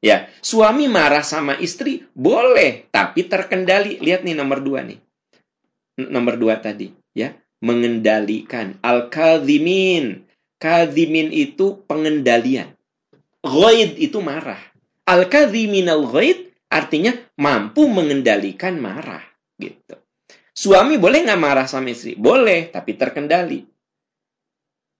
Ya, 0.00 0.32
suami 0.40 0.88
marah 0.88 1.20
sama 1.20 1.58
istri 1.60 2.06
boleh 2.14 2.86
tapi 2.94 3.26
terkendali. 3.26 3.98
Lihat 4.00 4.22
nih 4.22 4.38
nomor 4.38 4.62
dua 4.64 4.86
nih 4.86 5.09
nomor 6.08 6.40
dua 6.40 6.56
tadi 6.64 6.88
ya. 7.12 7.36
Mengendalikan. 7.60 8.80
Al 8.80 9.12
kadhimin 9.12 10.24
kadhimin 10.56 11.28
itu 11.28 11.84
pengendalian. 11.84 12.72
Ghaid 13.44 14.00
itu 14.00 14.24
marah. 14.24 14.60
Al 15.04 15.28
kadhimin 15.28 15.92
al 15.92 16.08
ghaid 16.08 16.48
artinya 16.72 17.12
mampu 17.36 17.84
mengendalikan 17.84 18.80
marah 18.80 19.20
gitu. 19.60 20.00
Suami 20.56 20.96
boleh 20.96 21.24
nggak 21.28 21.40
marah 21.40 21.66
sama 21.68 21.92
istri? 21.92 22.16
Boleh 22.16 22.72
tapi 22.72 22.96
terkendali. 22.96 23.64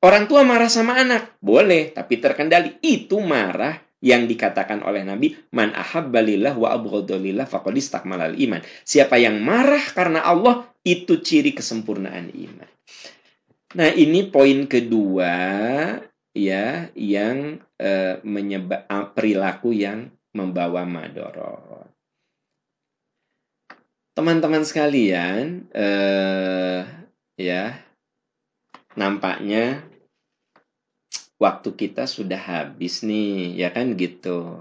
Orang 0.01 0.25
tua 0.33 0.41
marah 0.45 0.73
sama 0.73 0.97
anak? 0.97 1.37
Boleh 1.45 1.93
tapi 1.93 2.17
terkendali. 2.17 2.81
Itu 2.81 3.21
marah 3.21 3.77
yang 4.01 4.25
dikatakan 4.25 4.81
oleh 4.81 5.05
Nabi 5.05 5.37
man 5.53 5.77
ahabbalillah 5.77 6.57
wa 6.57 6.73
abghadalillah 6.73 7.45
faqad 7.45 7.77
istakmalal 7.77 8.33
iman. 8.37 8.65
Siapa 8.85 9.21
yang 9.21 9.41
marah 9.45 9.85
karena 9.93 10.25
Allah 10.25 10.69
itu 10.85 11.21
ciri 11.21 11.53
kesempurnaan 11.53 12.33
iman. 12.33 12.71
Nah, 13.77 13.91
ini 13.93 14.27
poin 14.27 14.67
kedua 14.67 15.37
ya 16.35 16.89
yang 16.97 17.61
eh, 17.77 18.19
menyebab 18.25 18.89
perilaku 19.15 19.77
yang 19.77 20.11
membawa 20.33 20.89
madorot. 20.89 21.91
Teman-teman 24.17 24.67
sekalian, 24.67 25.71
eh, 25.71 26.83
ya 27.39 27.79
nampaknya 28.99 29.87
waktu 31.41 31.73
kita 31.73 32.05
sudah 32.05 32.37
habis 32.37 33.01
nih, 33.01 33.57
ya 33.57 33.73
kan 33.73 33.97
gitu. 33.97 34.61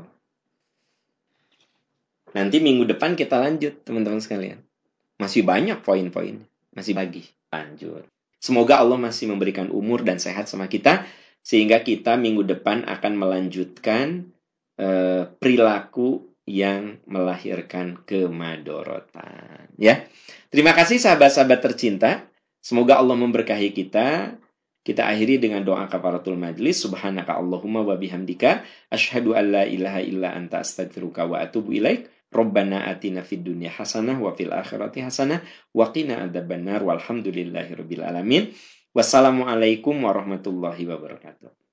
Nanti 2.31 2.63
minggu 2.63 2.87
depan 2.87 3.19
kita 3.19 3.35
lanjut, 3.43 3.83
teman-teman 3.83 4.23
sekalian. 4.23 4.63
Masih 5.19 5.43
banyak 5.43 5.83
poin-poin, 5.83 6.39
masih 6.71 6.95
bagi. 6.95 7.27
Lanjut. 7.51 8.07
Semoga 8.39 8.79
Allah 8.79 8.95
masih 8.95 9.27
memberikan 9.27 9.67
umur 9.67 10.07
dan 10.07 10.15
sehat 10.23 10.47
sama 10.47 10.71
kita, 10.71 11.03
sehingga 11.43 11.83
kita 11.83 12.15
minggu 12.15 12.47
depan 12.47 12.87
akan 12.87 13.13
melanjutkan 13.19 14.31
eh, 14.79 15.27
perilaku 15.27 16.29
yang 16.47 17.03
melahirkan 17.03 17.99
kemadorotan. 18.07 19.67
Ya, 19.75 20.07
terima 20.49 20.71
kasih 20.71 20.97
sahabat-sahabat 20.97 21.59
tercinta. 21.59 22.23
Semoga 22.63 22.97
Allah 22.97 23.19
memberkahi 23.19 23.75
kita 23.75 24.39
kita 24.89 25.05
akhiri 25.05 25.37
dengan 25.37 25.61
doa 25.61 25.85
kafaratul 25.85 26.33
majlis. 26.33 26.81
Subhanaka 26.81 27.37
Allahumma 27.37 27.85
wa 27.85 27.93
bihamdika. 27.93 28.65
Ashadu 28.89 29.37
an 29.37 29.53
la 29.53 29.63
ilaha 29.69 30.01
illa 30.01 30.33
anta 30.33 30.65
astagfiruka 30.65 31.29
wa 31.29 31.37
atubu 31.37 31.77
ilaik. 31.77 32.09
Rabbana 32.33 32.89
atina 32.89 33.21
fid 33.21 33.45
dunya 33.45 33.69
hasanah 33.69 34.17
wa 34.17 34.33
fil 34.33 34.49
akhirati 34.49 35.05
hasanah 35.05 35.45
wa 35.77 35.93
qina 35.93 36.25
adzabannar 36.25 36.81
walhamdulillahi 36.81 37.77
rabbil 37.77 38.01
alamin. 38.01 38.49
Wassalamualaikum 38.97 39.93
warahmatullahi 39.93 40.89
wabarakatuh. 40.89 41.68